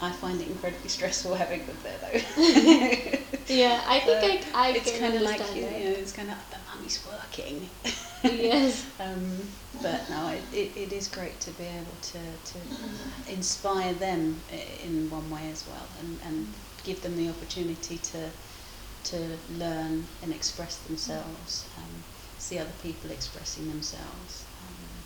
I 0.00 0.12
find 0.12 0.40
it 0.40 0.46
incredibly 0.48 0.88
stressful 0.96 1.34
having 1.34 1.66
them 1.66 1.78
there 1.82 1.98
though. 2.02 2.20
Yeah, 3.48 3.82
I 3.86 4.00
think 4.00 4.46
I, 4.54 4.68
I 4.68 4.72
it's 4.72 4.98
kind 4.98 5.14
of 5.14 5.22
like 5.22 5.40
you 5.54 5.62
know, 5.62 5.68
it's 6.02 6.12
kind 6.12 6.30
of 6.30 6.38
the 6.50 6.56
mummy's 6.74 7.04
working. 7.06 7.68
yes. 8.24 8.86
Um, 9.00 9.38
but 9.82 10.08
no, 10.08 10.28
it, 10.28 10.44
it, 10.52 10.76
it 10.76 10.92
is 10.92 11.08
great 11.08 11.40
to 11.40 11.50
be 11.52 11.64
able 11.64 11.96
to, 12.00 12.38
to 12.38 12.58
inspire 13.26 13.92
them 13.92 14.42
in 14.48 15.10
one 15.10 15.30
way 15.30 15.50
as 15.50 15.66
well 15.66 15.88
and, 16.00 16.20
and 16.22 16.54
give 16.84 17.02
them 17.02 17.16
the 17.16 17.28
opportunity 17.28 17.98
to 17.98 18.30
to 19.04 19.38
learn 19.48 20.08
and 20.22 20.32
express 20.32 20.78
themselves, 20.78 21.68
um, 21.76 22.04
see 22.38 22.58
other 22.58 22.72
people 22.82 23.10
expressing 23.10 23.68
themselves. 23.68 24.46
Um, 24.60 25.04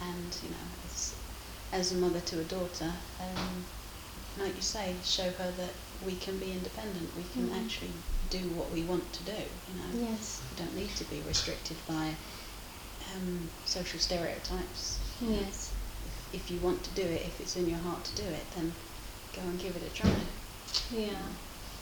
and 0.00 0.36
you 0.42 0.50
know, 0.50 0.68
as, 0.84 1.14
as 1.72 1.92
a 1.92 1.96
mother 1.96 2.20
to 2.20 2.40
a 2.40 2.44
daughter, 2.44 2.92
um, 3.20 3.66
like 4.38 4.56
you 4.56 4.62
say, 4.62 4.94
show 5.04 5.30
her 5.30 5.50
that 5.52 5.74
we 6.04 6.16
can 6.16 6.38
be 6.38 6.52
independent. 6.52 7.14
We 7.16 7.24
can 7.24 7.48
Mhm. 7.48 7.56
actually 7.64 7.92
do 8.30 8.48
what 8.50 8.70
we 8.70 8.82
want 8.84 9.12
to 9.12 9.22
do. 9.24 9.32
You 9.68 9.74
know, 9.74 10.08
Yes. 10.10 10.40
we 10.50 10.56
don't 10.64 10.74
need 10.76 10.94
to 10.96 11.04
be 11.04 11.20
restricted 11.22 11.76
by 11.86 12.14
um, 13.14 13.50
social 13.64 13.98
stereotypes. 13.98 14.98
Yes. 15.20 15.70
If, 16.06 16.34
if 16.42 16.50
you 16.50 16.58
want 16.60 16.84
to 16.84 16.90
do 16.90 17.02
it, 17.02 17.22
if 17.26 17.40
it's 17.40 17.56
in 17.56 17.68
your 17.68 17.78
heart 17.78 18.04
to 18.04 18.14
do 18.14 18.28
it, 18.28 18.46
then 18.54 18.72
go 19.34 19.42
and 19.42 19.58
give 19.58 19.76
it 19.76 19.82
a 19.82 19.90
try. 19.90 20.10
Yeah. 20.90 21.22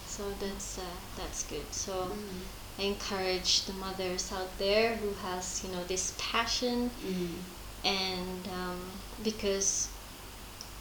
So 0.06 0.30
that's 0.40 0.78
uh, 0.78 0.82
that's 1.16 1.44
good. 1.44 1.72
So 1.72 1.92
Mm. 2.12 2.44
I 2.78 2.82
encourage 2.82 3.64
the 3.66 3.72
mothers 3.74 4.32
out 4.32 4.56
there 4.58 4.96
who 4.96 5.12
has 5.14 5.62
you 5.64 5.70
know 5.72 5.84
this 5.84 6.14
passion 6.18 6.90
Mm. 7.04 7.42
and 7.84 8.48
um, 8.48 8.80
because 9.22 9.88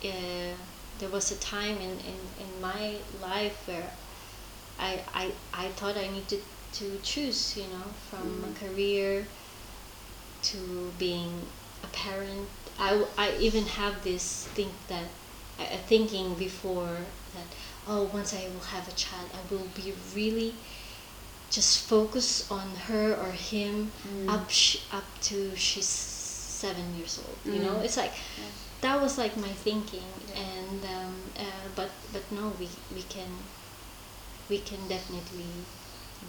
uh, 0.06 0.54
there 1.00 1.10
was 1.10 1.32
a 1.32 1.36
time 1.36 1.78
in, 1.78 1.92
in, 2.12 2.20
in 2.44 2.62
my 2.62 2.96
life 3.22 3.68
where 3.68 3.90
I, 4.80 5.00
I, 5.14 5.32
I 5.54 5.68
thought 5.70 5.98
I 5.98 6.08
needed 6.08 6.42
to 6.74 7.00
choose, 7.04 7.56
you 7.58 7.64
know, 7.64 7.88
from 8.10 8.28
Mm. 8.44 8.52
a 8.52 8.60
career 8.66 9.26
to 10.44 10.92
being 11.00 11.42
a 11.84 11.88
parent. 11.88 12.48
I, 12.80 13.04
I 13.18 13.34
even 13.40 13.64
have 13.66 14.04
this 14.04 14.46
think 14.54 14.72
that 14.88 15.06
uh, 15.60 15.64
uh, 15.64 15.78
thinking 15.88 16.36
before 16.36 16.98
that 17.34 17.48
oh 17.88 18.04
once 18.14 18.34
I 18.36 18.48
will 18.54 18.62
have 18.76 18.88
a 18.88 18.92
child 18.92 19.30
I 19.34 19.54
will 19.54 19.66
be 19.76 19.94
really 20.16 20.54
just 21.50 21.88
focus 21.90 22.50
on 22.52 22.68
her 22.88 23.16
or 23.16 23.32
him 23.32 23.92
Mm. 24.08 24.30
up 24.30 24.50
sh- 24.52 24.78
up 24.92 25.06
to 25.22 25.56
she's 25.56 25.88
seven 25.88 26.96
years 26.96 27.20
old. 27.20 27.38
You 27.56 27.62
know, 27.64 27.76
Mm. 27.80 27.86
it's 27.86 27.98
like 27.98 28.14
Yes. 28.14 28.67
That 28.82 29.02
was 29.02 29.18
like 29.18 29.36
my 29.38 29.50
thinking, 29.50 30.10
and 30.36 30.84
um, 30.86 31.16
uh, 31.40 31.68
but 31.76 31.90
but 32.14 32.24
no, 32.32 32.52
we 32.60 32.70
we 32.94 33.02
can 33.04 33.30
we 34.50 34.60
can 34.60 34.80
definitely 34.88 35.52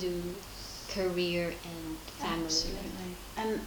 do 0.01 0.35
career 0.89 1.49
and 1.65 1.97
family. 2.19 2.45
Absolutely. 2.45 3.11
And 3.37 3.61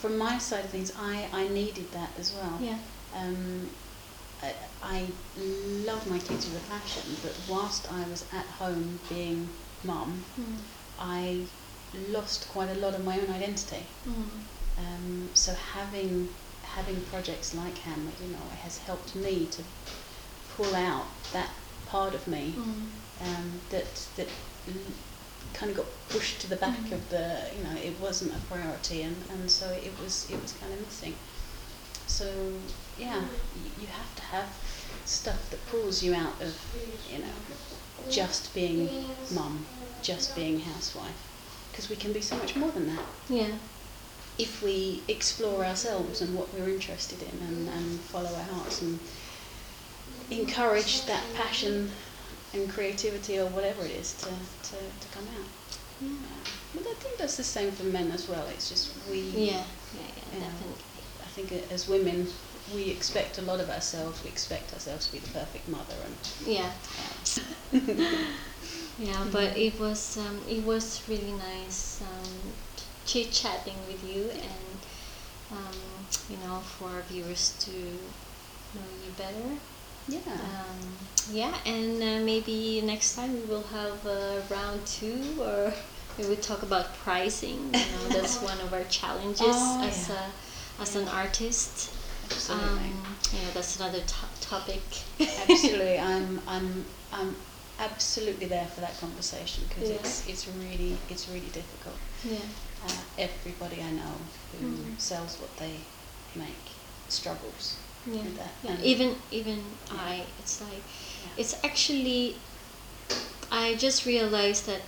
from 0.00 0.18
my 0.18 0.38
side 0.38 0.64
of 0.64 0.70
things, 0.70 0.92
I, 0.98 1.26
I 1.32 1.48
needed 1.48 1.90
that 1.92 2.10
as 2.18 2.32
well. 2.32 2.58
Yeah. 2.60 2.78
Um, 3.16 3.68
I, 4.42 4.52
I 4.82 5.06
love 5.36 6.08
my 6.08 6.18
kids 6.18 6.46
with 6.46 6.62
a 6.64 6.70
passion, 6.70 7.02
but 7.22 7.34
whilst 7.48 7.92
I 7.92 8.04
was 8.08 8.24
at 8.32 8.46
home 8.46 9.00
being 9.08 9.48
mum, 9.84 10.24
Mm. 10.38 10.56
I 11.00 11.46
lost 12.12 12.48
quite 12.48 12.70
a 12.70 12.74
lot 12.74 12.94
of 12.94 13.04
my 13.04 13.18
own 13.18 13.30
identity. 13.30 13.82
Mm. 14.06 14.28
Um, 14.78 15.28
so 15.34 15.54
having 15.54 16.28
having 16.78 17.00
projects 17.12 17.54
like 17.54 17.76
Handmade, 17.78 18.20
you 18.20 18.28
know, 18.28 18.44
it 18.52 18.58
has 18.66 18.78
helped 18.78 19.16
me 19.16 19.46
to 19.46 19.62
pull 20.56 20.74
out 20.76 21.06
that 21.32 21.50
part 21.86 22.14
of 22.14 22.26
me 22.28 22.54
Mm. 22.56 23.26
um, 23.26 23.60
that 23.70 23.86
that 24.16 24.28
kind 25.54 25.70
of 25.72 25.76
got 25.76 25.86
pushed 26.10 26.40
to 26.42 26.46
the 26.46 26.56
back 26.56 26.78
Mhm. 26.78 26.92
of 26.92 27.02
the 27.14 27.24
you 27.56 27.62
know 27.64 27.76
it 27.88 27.94
wasn't 28.00 28.30
a 28.38 28.40
priority 28.50 29.02
and, 29.02 29.16
and 29.30 29.50
so 29.50 29.66
it 29.88 29.92
was 30.02 30.14
it 30.30 30.38
was 30.42 30.52
kind 30.60 30.72
of 30.74 30.80
missing 30.86 31.14
so 32.06 32.26
yeah 32.98 33.22
you, 33.62 33.70
you 33.82 33.86
have 34.00 34.12
to 34.20 34.22
have 34.36 34.48
stuff 35.04 35.50
that 35.50 35.60
pulls 35.70 36.02
you 36.02 36.14
out 36.14 36.36
of 36.46 36.52
you 37.12 37.18
know 37.24 37.36
just 38.18 38.54
being 38.54 38.90
mum 39.30 39.66
just 40.02 40.34
being 40.36 40.60
housewife 40.60 41.20
because 41.70 41.88
we 41.90 41.96
can 41.96 42.12
be 42.12 42.20
so 42.20 42.36
much 42.36 42.54
more 42.56 42.70
than 42.70 42.86
that 42.94 43.04
Yeah. 43.28 43.54
If 44.38 44.62
we 44.62 45.02
explore 45.08 45.64
ourselves 45.64 46.20
and 46.20 46.34
what 46.34 46.52
we're 46.54 46.68
interested 46.68 47.20
in 47.22 47.46
and, 47.46 47.68
and 47.68 48.00
follow 48.00 48.32
our 48.32 48.44
hearts 48.54 48.82
and 48.82 48.98
encourage 50.30 51.04
that 51.06 51.22
passion 51.34 51.90
and 52.54 52.70
creativity 52.70 53.38
or 53.38 53.46
whatever 53.46 53.84
it 53.84 53.90
is 53.90 54.14
to, 54.14 54.26
to, 54.26 54.76
to 54.76 55.08
come 55.12 55.24
out. 55.38 55.46
Yeah. 56.00 56.10
But 56.74 56.86
I 56.86 56.94
think 56.94 57.18
that's 57.18 57.36
the 57.36 57.42
same 57.42 57.72
for 57.72 57.84
men 57.84 58.10
as 58.12 58.28
well. 58.28 58.46
It's 58.48 58.68
just 58.68 58.92
we, 59.10 59.20
Yeah. 59.20 59.52
Yeah. 59.52 60.00
Yeah. 60.32 60.40
Definitely. 60.40 60.84
I 61.24 61.28
think 61.30 61.72
as 61.72 61.88
women, 61.88 62.28
we 62.74 62.90
expect 62.90 63.38
a 63.38 63.42
lot 63.42 63.60
of 63.60 63.70
ourselves. 63.70 64.22
We 64.22 64.30
expect 64.30 64.72
ourselves 64.72 65.06
to 65.06 65.12
be 65.12 65.18
the 65.18 65.30
perfect 65.30 65.68
mother 65.68 65.94
and 66.04 66.14
Yeah. 66.46 66.70
yeah. 67.72 67.80
Yeah, 68.98 69.24
but 69.30 69.56
it 69.56 69.78
was 69.78 70.18
um, 70.18 70.40
it 70.48 70.64
was 70.64 71.00
really 71.08 71.30
nice 71.30 72.02
um, 72.02 72.52
chit 73.08 73.32
chatting 73.32 73.78
with 73.88 74.02
you 74.04 74.24
and 74.30 74.78
um, 75.50 75.78
you 76.30 76.36
know 76.44 76.60
for 76.60 76.88
our 76.94 77.02
viewers 77.10 77.56
to 77.64 77.70
know 78.74 78.88
you 79.04 79.10
better. 79.16 79.48
yeah. 80.08 80.20
Um, 80.28 80.78
yeah, 81.32 81.54
and 81.66 81.96
uh, 82.02 82.24
maybe 82.24 82.82
next 82.84 83.16
time 83.16 83.32
we 83.34 83.44
will 83.52 83.66
have 83.78 84.06
uh, 84.06 84.40
round 84.50 84.84
two, 84.86 85.20
or 85.40 85.72
we 86.18 86.26
will 86.28 86.36
talk 86.50 86.62
about 86.62 86.94
pricing. 87.04 87.58
You 87.72 87.80
know, 87.92 88.08
that's 88.10 88.40
one 88.50 88.58
of 88.60 88.72
our 88.72 88.84
challenges 88.84 89.40
Oh, 89.48 89.82
as 89.88 90.08
yeah. 90.08 90.16
a 90.16 90.82
as 90.82 90.96
an 90.96 91.08
artist. 91.08 91.90
Absolutely. 92.30 92.66
Um, 92.92 93.16
you 93.32 93.38
know, 93.42 93.50
that's 93.54 93.76
another 93.80 94.00
to- 94.00 94.40
topic. 94.40 94.82
absolutely, 95.48 95.98
I'm, 96.12 96.40
I'm, 96.46 96.84
I'm 97.12 97.34
absolutely 97.78 98.46
there 98.46 98.66
for 98.66 98.80
that 98.82 98.98
conversation 99.00 99.64
because 99.68 99.88
Yeah. 99.88 99.96
it's, 99.96 100.28
it's 100.28 100.48
really, 100.48 100.96
it's 101.08 101.26
really 101.28 101.48
difficult. 101.60 101.96
Yeah. 102.22 102.36
Uh, 102.80 103.02
everybody 103.18 103.82
I 103.82 103.90
know 103.90 104.14
who 104.52 104.66
Mhm. 104.66 105.00
sells 105.00 105.38
what 105.40 105.56
they 105.56 105.80
make 106.34 106.64
struggles 107.08 107.76
Yeah. 108.06 108.22
with 108.22 108.36
that. 108.36 108.52
yeah. 108.62 108.70
And- 108.72 108.84
Even 108.84 109.22
even 109.30 109.58
Yeah. 109.90 110.00
I, 110.12 110.26
it's 110.38 110.60
like 110.60 110.84
yeah. 111.24 111.32
it's 111.40 111.54
actually 111.64 112.36
I 113.50 113.74
just 113.74 114.04
realized 114.06 114.66
that 114.66 114.82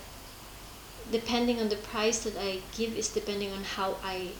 depending 1.09 1.59
on 1.59 1.69
the 1.69 1.75
price 1.77 2.19
that 2.19 2.37
I 2.37 2.61
give 2.77 2.95
is 2.95 3.09
depending 3.09 3.51
on 3.51 3.63
how 3.63 3.97
I 4.03 4.31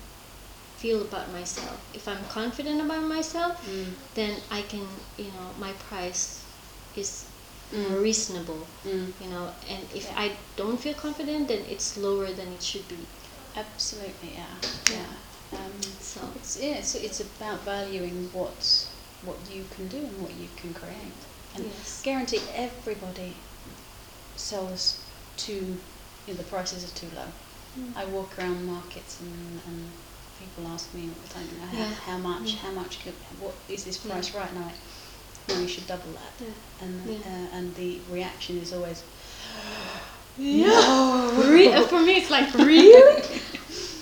feel 0.78 1.02
about 1.02 1.32
myself. 1.32 1.78
If 1.94 2.08
I'm 2.08 2.24
confident 2.30 2.80
about 2.82 3.04
myself, 3.04 3.54
Mm. 3.68 3.94
then 4.16 4.42
I 4.50 4.62
can, 4.64 4.88
you 5.18 5.32
know, 5.36 5.48
my 5.60 5.74
price 5.90 6.40
is 6.96 7.26
Mm. 7.74 8.02
reasonable, 8.02 8.68
Mm. 8.86 9.14
you 9.22 9.28
know, 9.30 9.54
and 9.70 9.82
if. 9.94 10.06
I 10.18 10.38
don't 10.56 10.78
feel 10.80 10.94
confident, 10.94 11.48
then 11.48 11.64
it's 11.70 11.98
lower 11.98 12.32
than 12.32 12.48
it 12.54 12.64
should 12.64 12.88
be. 12.88 12.98
Absolutely, 13.56 14.34
yeah, 14.34 14.56
Yeah. 14.90 14.96
yeah. 15.52 15.60
Um, 15.60 15.82
So, 16.00 16.22
it's 16.36 16.58
yeah, 16.62 16.76
it's, 16.76 16.96
it's 16.96 17.20
about 17.20 17.62
valuing 17.66 18.30
what 18.32 18.88
what 19.24 19.38
you 19.54 19.66
can 19.76 19.88
do 19.88 19.98
and 19.98 20.18
what 20.22 20.34
you 20.34 20.48
can 20.56 20.74
create. 20.74 21.22
And 21.56 21.66
yes. 21.66 22.02
guarantee 22.02 22.40
everybody 22.56 23.36
sells 24.36 25.06
too, 25.38 25.78
you 26.26 26.34
know, 26.34 26.38
the 26.38 26.44
prices 26.44 26.84
are 26.84 26.96
too 26.96 27.10
low. 27.16 27.28
Mm. 27.78 27.96
I 27.96 28.06
walk 28.06 28.40
around 28.40 28.66
markets 28.66 29.20
and, 29.22 29.62
and 29.68 29.92
people 30.40 30.68
ask 30.68 30.92
me 30.94 31.02
all 31.10 31.16
the 31.24 31.30
time, 31.34 31.48
you 31.54 31.60
know, 31.60 31.68
how, 31.68 31.78
Yeah. 31.78 31.94
how 32.12 32.18
much, 32.18 32.54
Yeah. 32.54 32.60
how 32.60 32.72
much, 32.72 33.04
could, 33.04 33.14
what 33.40 33.54
is 33.70 33.84
this 33.84 33.98
price 33.98 34.34
right? 34.34 34.54
now? 34.56 34.72
No, 35.50 35.60
you 35.60 35.68
should 35.68 35.88
double 35.88 36.14
that. 36.14 36.34
Yeah. 36.40 36.86
And 36.86 37.10
uh, 37.10 37.56
and 37.58 37.76
the 37.76 38.00
reaction 38.10 38.58
is 38.58 38.74
always, 38.74 39.04
Re- 40.38 41.74
uh, 41.74 41.84
for 41.88 42.02
me, 42.02 42.18
it's 42.18 42.30
like 42.30 42.54
really. 42.56 43.24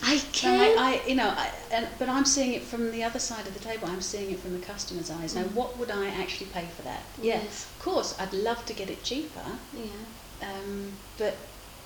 I 0.02 0.18
can't. 0.32 0.80
I, 0.80 0.94
I, 0.96 1.08
you 1.08 1.16
know, 1.16 1.28
I, 1.30 1.52
and, 1.72 1.88
but 2.00 2.08
I'm 2.10 2.26
seeing 2.26 2.54
it 2.54 2.64
from 2.64 2.92
the 2.92 3.04
other 3.04 3.20
side 3.20 3.46
of 3.48 3.54
the 3.54 3.60
table. 3.60 3.88
I'm 3.88 4.02
seeing 4.02 4.32
it 4.32 4.40
from 4.40 4.54
the 4.54 4.66
customer's 4.66 5.12
eyes. 5.12 5.36
Now, 5.36 5.44
Mm. 5.44 5.54
what 5.54 5.78
would 5.78 5.92
I 5.92 6.08
actually 6.08 6.48
pay 6.48 6.66
for 6.76 6.84
that? 6.84 7.04
Yeah, 7.22 7.42
Yes. 7.44 7.66
of 7.66 7.80
course, 7.80 8.16
I'd 8.20 8.34
love 8.34 8.66
to 8.68 8.74
get 8.74 8.90
it 8.90 9.04
cheaper, 9.04 9.46
Yeah. 9.74 10.48
um, 10.50 10.94
but 11.18 11.36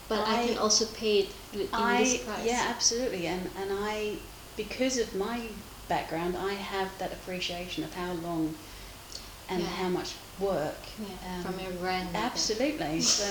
But 0.08 0.28
I, 0.28 0.48
can 0.48 0.58
also 0.58 0.86
pay 0.86 1.20
it 1.22 1.30
in 1.54 1.68
I, 1.74 2.04
this 2.04 2.18
price. 2.24 2.46
yeah, 2.46 2.66
absolutely, 2.70 3.26
and 3.28 3.50
and 3.58 3.72
I, 3.74 4.20
because 4.56 4.98
of 5.00 5.16
my 5.16 5.48
background, 5.90 6.38
I 6.38 6.54
have 6.54 6.90
that 7.00 7.12
appreciation 7.12 7.84
of 7.84 7.94
how 7.96 8.14
long 8.14 8.56
and 9.50 9.62
Yeah. 9.64 9.70
how 9.70 9.90
much 9.90 10.14
work. 10.40 10.76
Yeah, 11.00 11.08
um, 11.38 11.44
from 11.44 11.60
your 11.60 11.72
grandmother. 11.74 12.26
Absolutely. 12.26 13.02
So, 13.18 13.26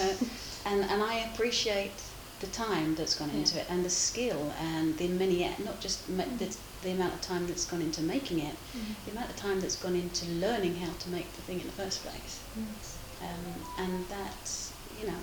and 0.65 0.83
and 0.85 1.03
I 1.03 1.15
appreciate 1.33 1.93
the 2.41 2.47
time 2.49 2.95
that's 2.97 3.15
gone 3.15 3.31
Yeah. 3.31 3.39
into 3.41 3.61
it 3.61 3.67
and 3.71 3.85
the 3.85 3.91
skill 3.91 4.53
and 4.59 4.97
the 4.99 5.09
many 5.09 5.49
not 5.65 5.81
just 5.81 6.09
ma- 6.09 6.25
Mhm. 6.25 6.39
the, 6.39 6.57
the 6.83 6.91
amount 6.91 7.15
of 7.15 7.21
time 7.21 7.47
that's 7.47 7.65
gone 7.65 7.81
into 7.81 8.01
making 8.03 8.41
it, 8.41 8.57
Mhm. 8.77 8.95
the 9.05 9.11
amount 9.13 9.31
of 9.31 9.37
time 9.37 9.61
that's 9.61 9.77
gone 9.77 9.95
into 9.95 10.27
learning 10.27 10.75
how 10.77 10.93
to 11.03 11.09
make 11.11 11.33
the 11.37 11.43
thing 11.43 11.61
in 11.61 11.67
the 11.67 11.73
first 11.83 12.03
place. 12.03 12.41
Yes. 12.57 12.97
Um, 13.21 13.45
and 13.79 14.09
that's 14.09 14.73
you 15.01 15.07
know 15.07 15.21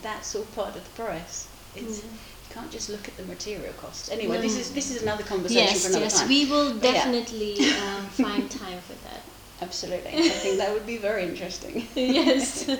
that's 0.00 0.34
all 0.34 0.46
part 0.54 0.74
of 0.76 0.82
the 0.84 0.90
price. 1.02 1.46
It's 1.74 1.98
Yeah. 1.98 2.04
you 2.04 2.54
can't 2.54 2.70
just 2.72 2.88
look 2.88 3.06
at 3.08 3.16
the 3.18 3.24
material 3.24 3.72
costs. 3.74 4.10
Anyway, 4.10 4.40
this 4.40 4.56
is 4.56 4.70
this 4.72 4.90
is 4.90 5.02
another 5.02 5.24
conversation 5.24 5.66
Yes, 5.74 5.82
for 5.82 5.88
another 5.88 6.04
yes, 6.04 6.18
time. 6.20 6.28
we 6.28 6.44
will 6.46 6.72
But 6.74 6.84
yeah. 6.84 6.92
definitely 6.94 7.54
um, 7.84 8.06
find 8.24 8.50
time 8.64 8.80
for 8.88 8.94
that. 9.08 9.22
Absolutely, 9.60 10.12
I 10.14 10.28
think 10.42 10.56
that 10.58 10.72
would 10.72 10.86
be 10.86 10.96
very 10.96 11.22
interesting. 11.24 11.86
yes. 11.94 12.64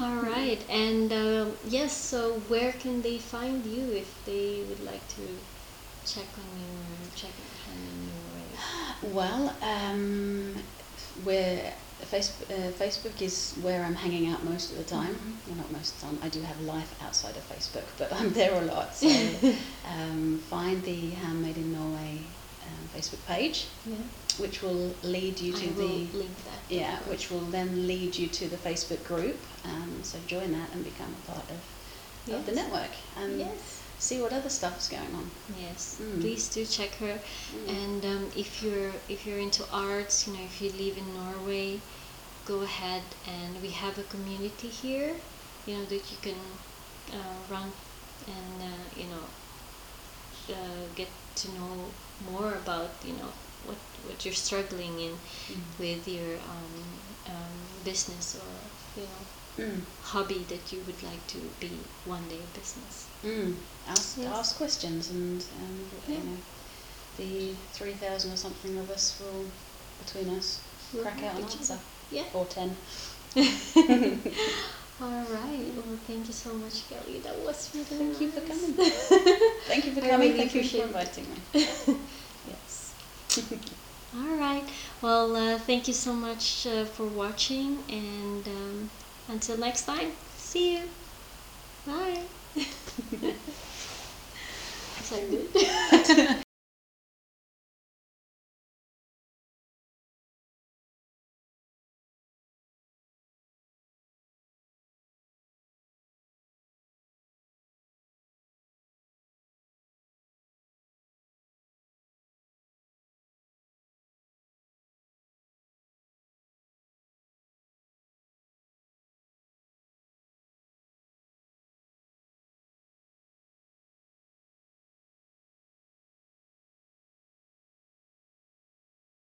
All 0.00 0.16
right, 0.22 0.64
and 0.68 1.12
um, 1.12 1.52
yes. 1.68 1.96
So, 1.96 2.40
where 2.48 2.72
can 2.72 3.02
they 3.02 3.18
find 3.18 3.64
you 3.64 3.92
if 3.92 4.24
they 4.24 4.64
would 4.68 4.80
like 4.80 5.06
to 5.16 5.22
check 6.04 6.26
on 6.36 6.60
your 6.60 7.10
check 7.14 7.30
on 7.70 7.78
your 9.02 9.12
Well, 9.12 9.54
um, 9.62 10.54
where 11.24 11.74
Facebook, 12.10 12.50
uh, 12.50 12.70
Facebook 12.72 13.20
is 13.22 13.54
where 13.62 13.84
I'm 13.84 13.94
hanging 13.94 14.28
out 14.30 14.44
most 14.44 14.72
of 14.72 14.78
the 14.78 14.84
time. 14.84 15.14
Mhm. 15.14 15.46
Well, 15.46 15.56
not 15.56 15.72
most 15.72 15.94
of 15.94 16.00
the 16.00 16.06
time. 16.06 16.18
I 16.22 16.28
do 16.28 16.40
have 16.42 16.60
life 16.62 16.94
outside 17.02 17.36
of 17.36 17.48
Facebook, 17.48 17.84
but 17.98 18.12
I'm 18.12 18.32
there 18.32 18.54
a 18.54 18.62
lot. 18.62 18.94
So 18.94 19.08
um, 19.94 20.38
find 20.50 20.82
the 20.82 21.10
Handmade 21.10 21.56
in 21.56 21.72
Norway 21.72 22.18
um, 22.66 22.88
Facebook 22.94 23.24
page, 23.26 23.66
yeah. 23.86 23.96
which 24.38 24.62
will 24.62 24.94
lead 25.02 25.38
you 25.40 25.52
to 25.52 25.66
I 25.66 25.72
the 25.72 26.24
yeah, 26.68 26.98
which 27.00 27.30
will 27.30 27.46
then 27.50 27.86
lead 27.86 28.16
you 28.16 28.28
to 28.28 28.48
the 28.48 28.56
Facebook 28.56 29.04
group. 29.04 29.36
Um, 29.64 30.02
so 30.02 30.18
join 30.26 30.52
that 30.52 30.68
and 30.74 30.84
become 30.84 31.14
a 31.24 31.30
part 31.32 31.46
of, 31.50 32.34
of 32.34 32.46
the 32.46 32.52
network 32.52 32.90
and 33.16 33.38
yes. 33.38 33.82
see 33.98 34.20
what 34.20 34.32
other 34.32 34.48
stuff 34.48 34.78
is 34.78 34.88
going 34.88 35.14
on. 35.14 35.30
Yes, 35.60 36.00
Mm. 36.00 36.20
please 36.20 36.48
do 36.48 36.64
check 36.64 36.94
her. 36.96 37.18
And 37.68 38.04
um, 38.04 38.24
if 38.36 38.62
you're 38.62 38.92
if 39.08 39.26
you're 39.26 39.38
into 39.38 39.64
arts, 39.72 40.26
you 40.26 40.32
know, 40.34 40.42
if 40.44 40.60
you 40.60 40.70
live 40.84 40.96
in 40.98 41.08
Norway, 41.14 41.80
go 42.44 42.62
ahead 42.62 43.02
and 43.26 43.60
we 43.62 43.70
have 43.70 43.98
a 43.98 44.02
community 44.04 44.68
here, 44.68 45.14
you 45.66 45.74
know, 45.78 45.84
that 45.84 46.04
you 46.10 46.18
can 46.22 46.40
uh, 47.12 47.38
run 47.50 47.70
and 48.26 48.62
uh, 48.62 49.00
you 49.00 49.06
know 49.12 49.24
uh, 50.50 50.84
get 50.94 51.08
to 51.36 51.48
know 51.58 51.86
more 52.30 52.52
about 52.64 52.90
you 53.04 53.12
know 53.14 53.30
what 53.66 53.78
what 54.06 54.24
you're 54.24 54.34
struggling 54.34 54.98
in 55.00 55.12
Mm. 55.50 55.78
with 55.78 56.08
your 56.08 56.32
um, 56.52 56.74
um, 57.34 57.56
business 57.84 58.36
or 58.36 58.50
you 59.00 59.06
know 59.06 59.22
Mm. 59.58 59.80
hobby 60.02 60.44
that 60.48 60.72
you 60.72 60.80
would 60.86 61.02
like 61.02 61.26
to 61.28 61.38
be 61.60 61.70
one 62.06 62.26
day 62.28 62.38
a 62.38 62.58
business. 62.58 63.06
Mm. 63.24 63.54
Ask, 63.88 64.16
Yes. 64.18 64.32
ask 64.32 64.56
questions, 64.56 65.10
and 65.10 65.42
um, 65.60 65.90
Yeah. 66.08 66.14
you 66.16 66.24
know, 66.24 66.38
the 67.18 67.54
three 67.74 67.92
thousand 67.92 68.32
or 68.32 68.36
something 68.36 68.78
of 68.78 68.90
us 68.90 69.20
will, 69.20 69.44
between 70.04 70.38
us, 70.38 70.58
We'll 70.92 71.02
crack 71.02 71.18
out 71.18 71.34
help 71.34 71.36
an 71.36 71.42
answer. 71.44 71.74
other. 71.74 71.82
Yeah. 72.10 72.24
Or 72.32 72.46
ten. 72.46 72.76
All 75.00 75.24
right. 75.38 75.66
Well, 75.76 75.98
thank 76.06 76.26
you 76.28 76.32
so 76.32 76.54
much, 76.54 76.88
Kelly. 76.88 77.18
That 77.20 77.36
was 77.40 77.70
really 77.74 77.84
Thank 77.84 78.20
you 78.20 78.30
for 78.30 78.40
coming. 78.40 78.72
Thank 79.66 79.84
you 79.86 79.92
for 79.92 80.00
coming. 80.00 80.20
really 80.20 80.38
Thank 80.48 80.54
you 80.54 80.64
for 80.64 80.86
inviting 80.86 81.26
me. 81.30 81.38
yes. 82.48 82.94
All 84.16 84.36
right. 84.36 84.64
Well, 85.00 85.34
uh, 85.36 85.58
thank 85.58 85.88
you 85.88 85.94
so 85.94 86.12
much 86.12 86.66
uh, 86.66 86.84
for 86.84 87.06
watching, 87.06 87.78
and 87.88 88.46
um, 88.46 88.90
until 89.32 89.56
next 89.56 89.86
time, 89.86 90.12
see 90.36 90.76
you. 90.78 90.88
Bye. 91.86 92.22
Is 92.54 92.66
that 95.10 95.30
good? 95.30 96.42